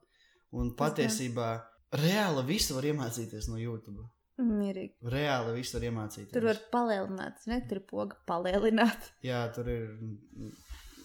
[0.57, 1.49] Un patiesībā
[1.97, 4.05] reāli visu var iemācīties no YouTube.
[4.37, 4.93] Mierīgi.
[5.09, 6.33] Reāli visu var iemācīties.
[6.35, 9.09] Tur var palielināt, ne tur poga palielināt.
[9.25, 9.87] Jā, tur ir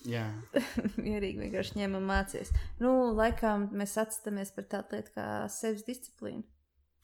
[0.08, 0.26] Jā.
[1.04, 2.52] Mierīgi vienkārši ņemam mācīties.
[2.82, 6.44] Nu, laikam mēs atceramies par tādu lietu kā sevis disciplīnu.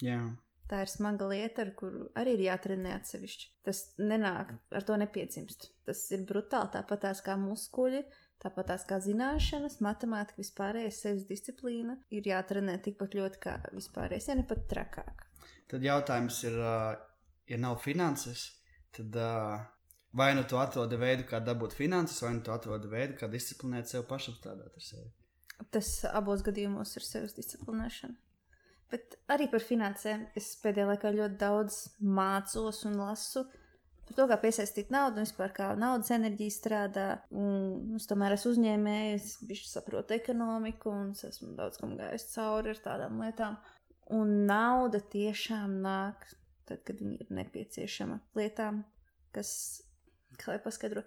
[0.05, 0.21] Jā.
[0.69, 3.47] Tā ir smaga lieta, ar kuru arī ir jātrenē atsevišķi.
[3.65, 5.71] Tas nenāk, ar to nepiedzimst.
[5.89, 8.03] Tas ir brutāli, tāpat tās kā muskuļi,
[8.45, 14.37] tāpat tās kā zināšanas, matemātika, vispārējais sevis disciplīna ir jātrenē tikpat ļoti kā vispārējais, ja
[14.37, 15.25] ne pat trakāk.
[15.73, 16.61] Tad jautājums ir,
[17.49, 18.45] ja nav finanses,
[18.93, 19.57] tad uh,
[20.17, 23.91] Vai nu tu atrodi veidu, kā dabūt finanses, vai nu tu atrodi veidu, kā disciplinēt
[23.91, 25.11] sev pašam strādāt ar sevi.
[25.75, 28.17] Tas abos gadījumos ir sevis disciplinēšana.
[28.89, 33.45] Bet arī par finansēm es pēdējā laikā ļoti daudz mācos un lasu
[34.09, 37.09] par to, kā piesaistīt naudu un vispār kā naudas enerģija strādā.
[37.37, 42.73] Un es tomēr esmu uzņēmējs, viņš saprot ekonomiku un es esmu daudz kam gājis cauri
[42.73, 43.59] ar tādām lietām.
[44.17, 46.25] Un nauda tiešām nāk
[46.69, 48.81] tad, kad viņa ir nepieciešama lietām,
[49.37, 49.51] kas
[50.37, 51.05] kā lai paskaidro.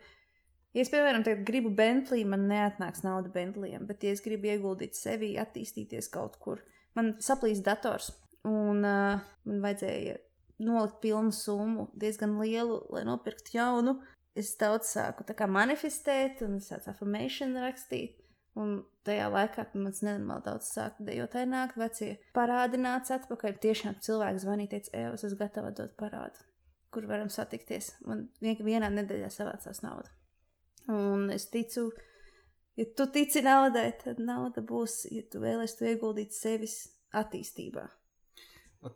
[0.72, 5.34] Ja es, piemēram, gribu Bentley, man neatnāks nauda Bentleyam, bet, ja es gribu ieguldīt sevi,
[5.42, 6.62] attīstīties kaut kur,
[6.96, 8.14] man saplīs dators,
[8.48, 10.16] un uh, man vajadzēja
[10.64, 13.98] nolikt pilnu summu, diezgan lielu, lai nopirktu jaunu.
[14.38, 18.22] Es daudz sāku manifestēt, un sāku affirmation rakstīt.
[18.56, 23.60] Un tajā laikā, man nenormāli daudz sāka dejot, nāk vecie parādi nāca atpakaļ.
[23.64, 26.51] Tiešām cilvēks zvanīja, teica, ej, es esmu gatava dot parādu
[26.92, 27.94] kur varam satikties.
[28.08, 30.12] Man vienā nedēļā savācās nauda.
[30.92, 31.90] Un es ticu,
[32.80, 36.84] ja tu tici naudai, tad nauda būs, ja tu vēlēsies to ieguldīt sevis
[37.16, 37.88] attīstībā.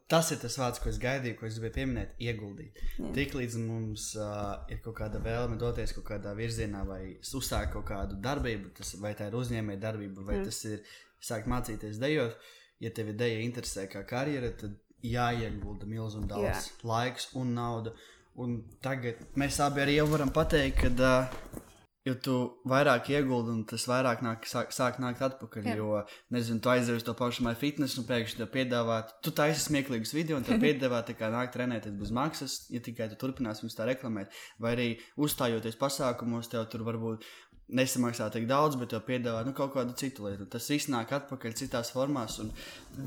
[0.10, 2.80] Tas ir tas vārds, ko es gaidīju, ko es gribēju pieminēt, ieguldīt.
[3.14, 8.18] Tiklīdz mums uh, ir kaut kāda vēlme doties kaut kādā virzienā, vai uzsākt kaut kādu
[8.24, 10.48] darbību, tas, vai tā ir uzņēmēja darbība, vai mm.
[10.50, 10.82] tas ir
[11.22, 12.34] sākt mācīties dejot.
[12.82, 14.74] Ja tevi deja interesē kā karjera, tad
[15.04, 16.62] jāiegulda milzīgi daudz Jā.
[16.84, 17.96] laiks un nauda.
[18.36, 20.90] Un tagad mēs abi arī varam pateikt, ka
[21.24, 21.62] uh,
[22.06, 22.34] Jo tu
[22.70, 25.70] vairāk ieguldi, un tas vairāk nāk, sāk, sāk nākt atpakaļ.
[25.72, 25.78] Jā.
[25.80, 26.04] Jo,
[26.36, 30.38] nezinu, tu aizdevi to pašu my fitness, un pēkšņi tev piedāvā, tu taisi smieklīgus video,
[30.38, 31.02] un tev piedāvā
[31.34, 34.38] nākt trenēties bez maksas, ja tikai tu turpināsi viņus tā reklamēt.
[34.62, 34.88] Vai arī
[35.18, 37.26] uzstājoties pasākumos, tev tur varbūt
[37.74, 40.46] nesamaksā tik daudz, bet tev piedāvā nu, kaut kādu citu lietu.
[40.52, 42.52] Tas viss nāk atpakaļ citās formās, un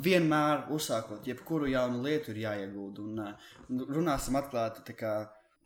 [0.05, 3.05] vienmēr uzsākot jebkuru jaunu lietu ir jāiegulda.
[3.05, 3.21] Un,
[3.69, 4.87] un runāsim atklāti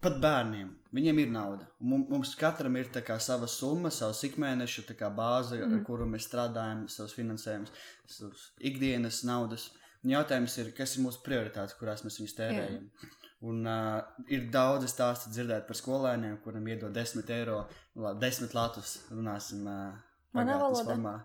[0.03, 0.70] Pat bērniem.
[0.99, 1.68] Viņiem ir nauda.
[1.86, 5.76] Mums katram ir kā, sava summa, savs ikmēneša kā, bāze, mm.
[5.76, 7.70] ar kuru mēs strādājam, savs finansējums,
[8.11, 9.68] savs ikdienas naudas.
[10.03, 12.88] Un jautājums ir, kas ir mūsu prioritātes, kurās mēs viņus tērējam.
[12.90, 13.21] Yeah.
[13.43, 13.99] Un uh,
[14.30, 17.64] ir daudz stāstu dzirdēt par skolēniem, kuriem iedod 10 eiro,
[17.99, 19.01] labi, 10 latus.
[19.11, 19.90] Runāsim, uh,
[20.36, 21.18] Manā valodā.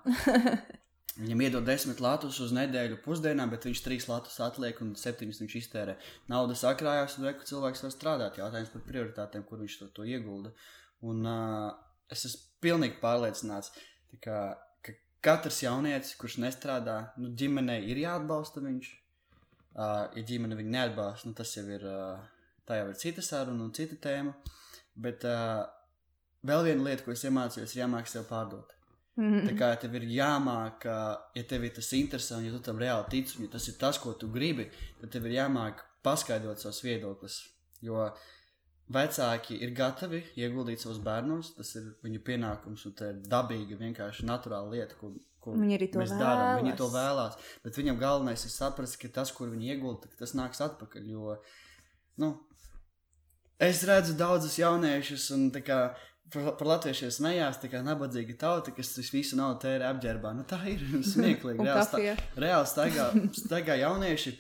[1.17, 5.55] Viņam iedod desmit latus uz nedēļu pusdienām, bet viņš trīs latus atliek un septiņus viņš
[5.61, 5.95] iztērē.
[6.29, 8.37] Nauda sakrājās, un reku cilvēks var strādāt.
[8.37, 10.53] Jautājums par prioritātēm, kur viņš to, to iegulda.
[11.09, 11.71] Un uh,
[12.13, 13.73] es esmu pilnīgi pārliecināts,
[14.21, 14.41] kā,
[14.85, 14.93] ka
[15.25, 18.93] katrs jaunietis, kurš nestrādā, nu, ģimenei ir jāatbalsta viņš.
[19.77, 22.17] Uh, ja ģimene viņu neatbalsta, nu, tas jau ir, uh,
[22.65, 24.33] tā jau ir cita saruna un cita tēma.
[24.97, 25.61] Bet uh,
[26.49, 28.73] vēl viena lieta, ko es iemācījos, ir jāmāk sev pārdot.
[29.17, 29.45] Mm -hmm.
[29.49, 30.85] Tā kā tev ir jāmāk,
[31.35, 33.77] ja tev ir tas interesē, un ja tu tam reāli tici, un ja tas ir
[33.79, 34.69] tas, ko tu gribi,
[35.01, 37.37] tad tev ir jāmāk paskaidrot savus viedokļus.
[37.81, 38.11] Jo
[38.93, 44.25] vecāki ir gatavi ieguldīt savus bērnus, tas ir viņu pienākums, un tā ir dabīga, vienkārši
[44.25, 45.11] naturāla lieta, ko,
[45.47, 46.59] ko viņi arī to mēs darām.
[46.61, 50.59] Viņi to vēlās, bet viņam galvenais ir saprast, ka tas, kur viņi iegulda, tas nāks
[50.65, 51.07] atpakaļ.
[51.13, 51.37] Jo,
[52.19, 52.33] nu,
[53.63, 55.81] es redzu daudzus jauniešus, un kā
[56.33, 60.33] par, par latviešiem smējās, tā kā nabadzīga tauta, kas visu naudu tērē apģērbā.
[60.37, 60.83] Nu, tā ir
[61.13, 61.63] smieklīgi.
[61.63, 62.01] reāli, sta,
[62.43, 63.07] reāli staigā,
[63.43, 64.37] staigā jaunieši.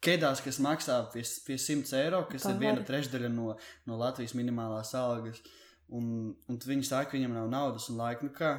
[0.00, 2.54] Kēdās, kas maksā pie, pie 100 eiro, kas Pavar.
[2.54, 3.50] ir viena trešdaļa no,
[3.84, 5.42] no Latvijas minimālās algas.
[5.92, 8.24] Un, un viņi saka, ka viņam nav naudas un laika.
[8.24, 8.54] Nu kā?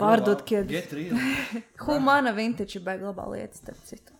[0.00, 0.94] Pārdot kēdes.
[1.86, 4.16] Humana vintage beigas labā lietas, starp citu.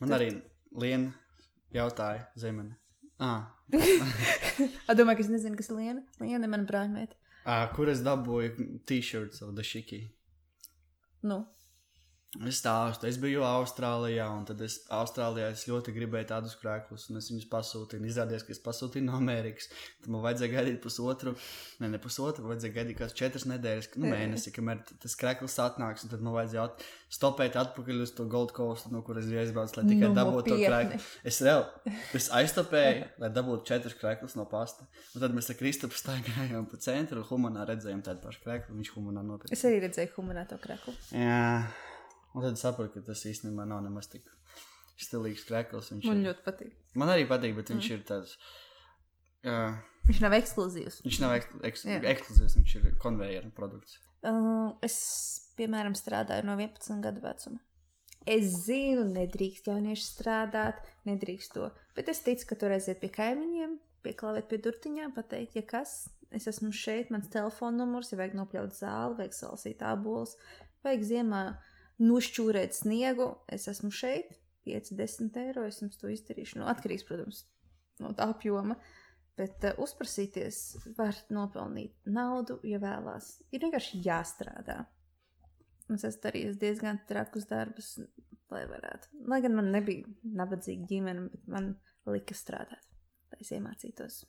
[0.00, 0.30] Man arī
[0.80, 1.12] Liena
[1.74, 2.78] jautāja zemene.
[3.20, 3.50] Ah.
[3.76, 6.00] es domāju, ka es nezinu, kas Liena.
[6.22, 7.18] Liena ir mana brāļmēte.
[7.44, 10.00] Ah, kur es dabūju t-shirts vai dažīgi?
[11.28, 11.42] Nu.
[12.38, 17.18] Es stāstu, es biju Austrālijā, un tad es Austrālijā es ļoti gribēju tādus krēklus, un
[17.18, 18.06] es viņus pasūtīju.
[18.06, 19.66] Izrādījās, ka es pasūtīju no Amerikas.
[19.98, 21.32] Tad man vajadzēja gaidīt pusotru,
[21.82, 26.14] ne, ne pusotru, vajadzēja gaidīt kādas četras nedēļas, nu, mēnesi, kamēr tas krēkls atnāks, un
[26.14, 26.86] tad man vajadzēja at
[27.18, 30.62] stopēt atpakaļ uz to Gold Coast, no kuras es aizbraucu, lai tikai nu, dabūtu to
[30.62, 31.02] krēklu.
[31.26, 31.66] Es vēl,
[32.20, 34.86] es aizstopēju, lai dabūtu četras krēklus no pasta.
[35.16, 38.94] Un tad mēs ar Kristofu staigājām pa centru, un humanā redzējām tādu pašu krēklu, viņš
[38.94, 39.56] humanā nopirka.
[39.58, 40.94] Es arī redzēju humanā to krēklu.
[41.10, 41.64] Jā.
[42.34, 44.28] Un tad sapratu, ka tas īstenībā nav nemaz tik
[45.00, 45.92] stilīgs krēkls.
[46.04, 46.28] Man ir.
[46.28, 46.74] ļoti patīk.
[47.00, 47.96] Man arī patīk, bet viņš mm.
[47.96, 48.36] ir tāds.
[49.40, 49.78] Uh,
[50.08, 51.00] viņš nav ekskluzīvs.
[51.06, 53.98] Viņš nav eks eks ekskluzīvs, viņš ir konveijera produkts.
[54.20, 54.98] Uh, es,
[55.56, 57.62] piemēram, strādāju no 11 gadu vecuma.
[58.28, 61.70] Es zinu, nedrīkst jaunieši strādāt, nedrīkst to.
[61.96, 65.94] Bet es ticu, ka tur aiziet pie kaimiņiem, pieklāvēt pie durtiņām, pateikt, ja kas,
[66.36, 70.36] es esmu šeit, mans telefona numurs, ja vajag nopļaut zāli, vajag salasīt ābolus,
[70.84, 71.44] vajag ziemā
[72.00, 73.30] nošķūrēt sniegu.
[73.52, 74.32] Es esmu šeit,
[74.68, 75.66] 5, 10 eiro.
[75.68, 76.60] Es jums to izdarīšu.
[76.60, 77.44] Nu, atkarīgs, protams,
[78.02, 78.78] no tā apjoma.
[79.38, 80.62] Bet uh, uzprasīties
[80.98, 83.38] var nopelnīt naudu, ja vēlās.
[83.54, 84.82] Ir vienkārši jāstrādā.
[85.90, 87.94] Es esmu darījis diezgan trakus darbus,
[88.52, 89.10] lai varētu.
[89.30, 90.06] Lai gan man nebija
[90.38, 91.72] nabadzīga ģimene, bet man
[92.10, 92.86] lika strādāt,
[93.32, 94.22] lai es iemācītos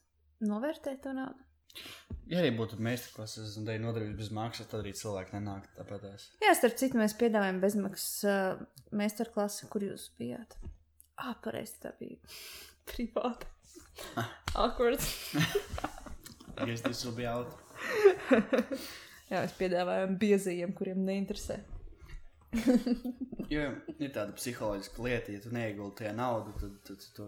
[0.47, 1.50] novērtēt to naudu.
[2.31, 6.05] Ja arī būtu meistarklases un dēļ nodarbības bez maksas, tad arī cilvēki nenāk tāpat.
[6.43, 8.61] Jā, starp citu, mēs piedāvājam bezmaksas uh,
[8.95, 10.55] meistarklasi, kur jūs bijāt.
[11.19, 12.17] Ah, pareizi, tā bija
[12.91, 13.49] privāta.
[14.15, 14.31] Ah.
[14.63, 15.03] Awkward.
[16.71, 17.59] es tas bija out.
[19.31, 21.61] Jā, mēs piedāvājam biezajiem, kuriem neinteresē.
[23.51, 23.61] jo
[23.95, 27.27] ir tāda psiholoģiska lieta, ja tu neieguldi tajā naudu, tad, tad tu to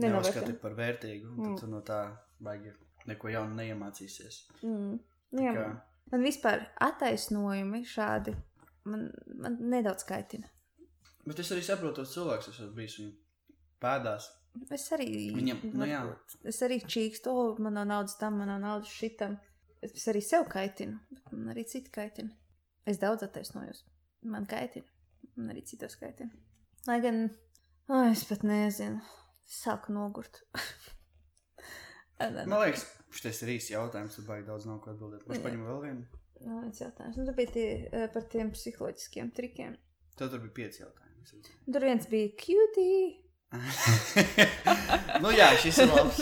[0.00, 1.34] neuzskati par vērtīgu.
[1.34, 1.44] Mm.
[1.44, 2.00] Tad tu no tā
[2.44, 2.72] baigi
[3.10, 4.40] neko jaunu neiemācīsies.
[4.62, 4.96] Mm.
[5.34, 5.68] Nu, jā, kā...
[6.12, 8.34] Man vispār attaisnojumi šādi
[8.84, 9.08] man,
[9.40, 10.48] man nedaudz kaitina.
[11.24, 13.12] Bet es arī saprotu tos cilvēkus, kas esmu bijis viņu
[13.82, 14.28] pēdās.
[14.74, 16.02] Es arī, Viņam, nu, jā.
[16.46, 19.38] es arī čīkstu, oh, man nav naudas tam, man nav naudas šitam.
[19.84, 22.30] Es arī sev kaitinu, bet man arī citi kaitina.
[22.86, 23.82] Es daudz attaisnojos.
[24.30, 24.86] Man kaitina,
[25.34, 26.30] man arī citos kaitina.
[26.86, 27.24] Lai gan,
[27.88, 29.02] oh, es pat nezinu,
[29.48, 30.44] sāku nogurt.
[32.20, 32.84] Man liekas,
[33.14, 35.24] šis ir īsts jautājums, tad baigi daudz nav ko atbildēt.
[35.26, 36.20] Kurš paņem vēl vienu?
[36.44, 37.18] Nav viens jautājums.
[37.18, 39.76] Nu, tur bija tie, eh, par tiem psiholoģiskiem trikiem.
[40.18, 41.04] Tad tur bija pieci jautājumi.
[41.72, 43.20] Tur viens bija cutie.
[45.24, 46.20] nu jā, šis ir labs.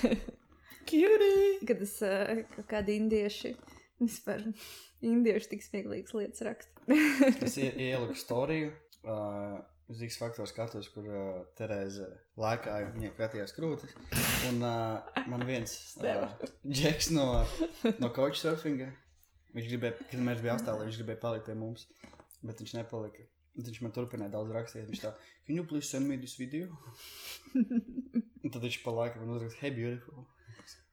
[0.90, 1.58] Cutie!
[1.68, 3.54] Kad es uh, kaut kādi indieši
[4.00, 4.42] vispār
[5.06, 6.84] indieši tik smieklīgas lietas raksta.
[7.46, 8.72] es ieliku storiju.
[9.00, 9.60] Uh,
[9.90, 12.06] uz X faktoru skatos, kur uh, Terēza
[12.38, 13.94] lēkāja, viņai kratījās krūtis.
[14.50, 16.28] Un uh, man viens uh,
[16.62, 17.26] džeks no,
[18.02, 18.90] no couchsurfinga,
[19.56, 21.88] viņš gribēja, kad mēs bijām apstāvā, viņš gribēja palikt pie mums,
[22.46, 23.26] bet viņš nepalika.
[23.60, 24.86] Viņš man turpināja daudz rakstīt.
[24.88, 25.10] Viņš tā,
[25.46, 26.70] can you please send me this video?
[27.58, 30.22] un tad viņš pa laikam man uzrakst, hey, beautiful.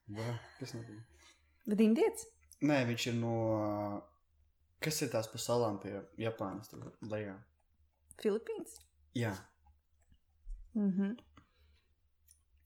[0.09, 1.03] Wow, kas notiek?
[1.67, 2.25] Bet indietis?
[2.65, 3.35] Nē, viņš ir no,
[4.83, 7.37] kas ir tās pa salām pie Japānas tur lejā?
[8.17, 8.79] Filipīnas?
[9.17, 9.33] Jā.
[10.77, 11.15] Mhm.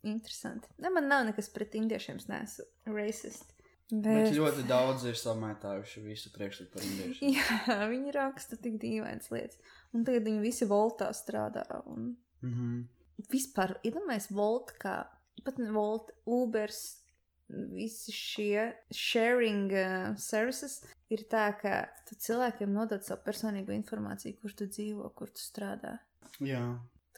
[0.04, 0.68] Interesanti.
[0.82, 3.54] Ne, man nav nekas pret indiešiem, es neesmu racist.
[3.92, 4.08] Bet...
[4.08, 7.34] bet ļoti daudz ir samētājuši visu priekšstatu par indiešiem.
[7.36, 9.60] Jā, viņi raksta tik dīvainas lietas.
[9.92, 11.66] Un tagad viņi visi voltā strādā.
[11.92, 12.16] Un...
[12.42, 12.80] Mm -hmm.
[13.30, 14.96] Vispār, iedomājieties, volt kā,
[15.46, 17.02] pat ne volt, Ubers,
[17.52, 20.80] visi šie sharing uh, services
[21.12, 25.98] ir tā, ka tu cilvēkiem nodod savu personīgo informāciju, kur tu dzīvo, kur tu strādā.
[26.44, 26.64] Jā.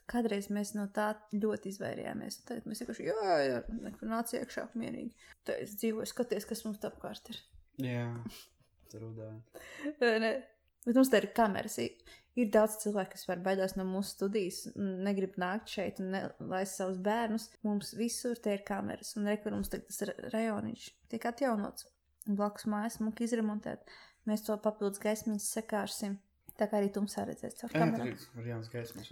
[0.10, 2.42] Kādreiz mēs no tā ļoti izvairījāmies.
[2.48, 5.14] Tad mēs vienkārši, jā, jā, nekur nāc iekšā mierīgi.
[5.48, 7.40] Tad es dzīvoju, skaties, kas mums apkārt ir.
[7.82, 8.10] Jā,
[9.04, 9.40] rudāja.
[10.00, 11.80] Bet mums te ir kameras.
[12.34, 16.16] Ir daudz cilvēku, kas var baidās no mūsu studijas, negrib nākt šeit un
[16.50, 17.48] laist savus bērnus.
[17.66, 21.88] Mums visur te ir kameras, un rekur mums tagad tas rajoniņš tiek atjaunots.
[22.28, 23.86] Blakus mājas muka izremontēt.
[24.28, 26.18] Mēs to papildus gaismiņas sekārsim.
[26.60, 28.12] Tā kā arī tumsā redzēs caur kamerām.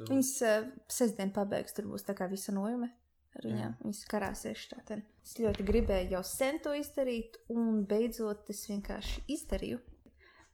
[0.09, 2.91] Viņas uh, sestdien pabeigs, tur būs tā kā visa nojuma.
[3.31, 4.97] Ar viņām viņas karāsies šādi.
[5.23, 9.79] Es ļoti gribēju jau sen to izdarīt, un beidzot es vienkārši izdarīju.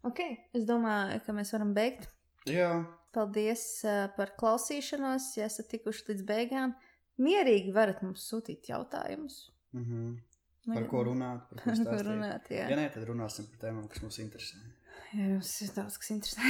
[0.06, 0.22] Ok,
[0.56, 2.06] es domāju, ka mēs varam beigt.
[2.48, 2.70] Jā.
[3.18, 6.78] Paldies uh, par klausīšanos, ja esat tikuši līdz beigām.
[7.18, 9.42] Mierīgi varat mums sūtīt jautājumus.
[9.74, 10.20] Mm
[10.74, 11.48] par ko runāt?
[11.52, 12.68] Par ko, ko runāt, jā.
[12.72, 14.60] Ja nē, tad runāsim par tēmām, kas mums interesē.
[15.16, 16.41] Jums ir daudz kas interesē.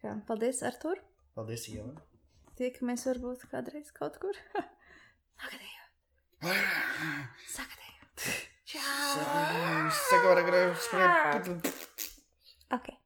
[0.00, 1.00] Kā, paldies, Artur.
[1.36, 1.92] Paldies, Ieva.
[2.58, 4.34] Tiekamies varbūt kādreiz kaut kur.
[5.42, 5.90] Sagadījot.
[7.52, 8.18] Sagadījot.
[8.68, 8.82] Čau.
[10.88, 12.97] Sagadījot.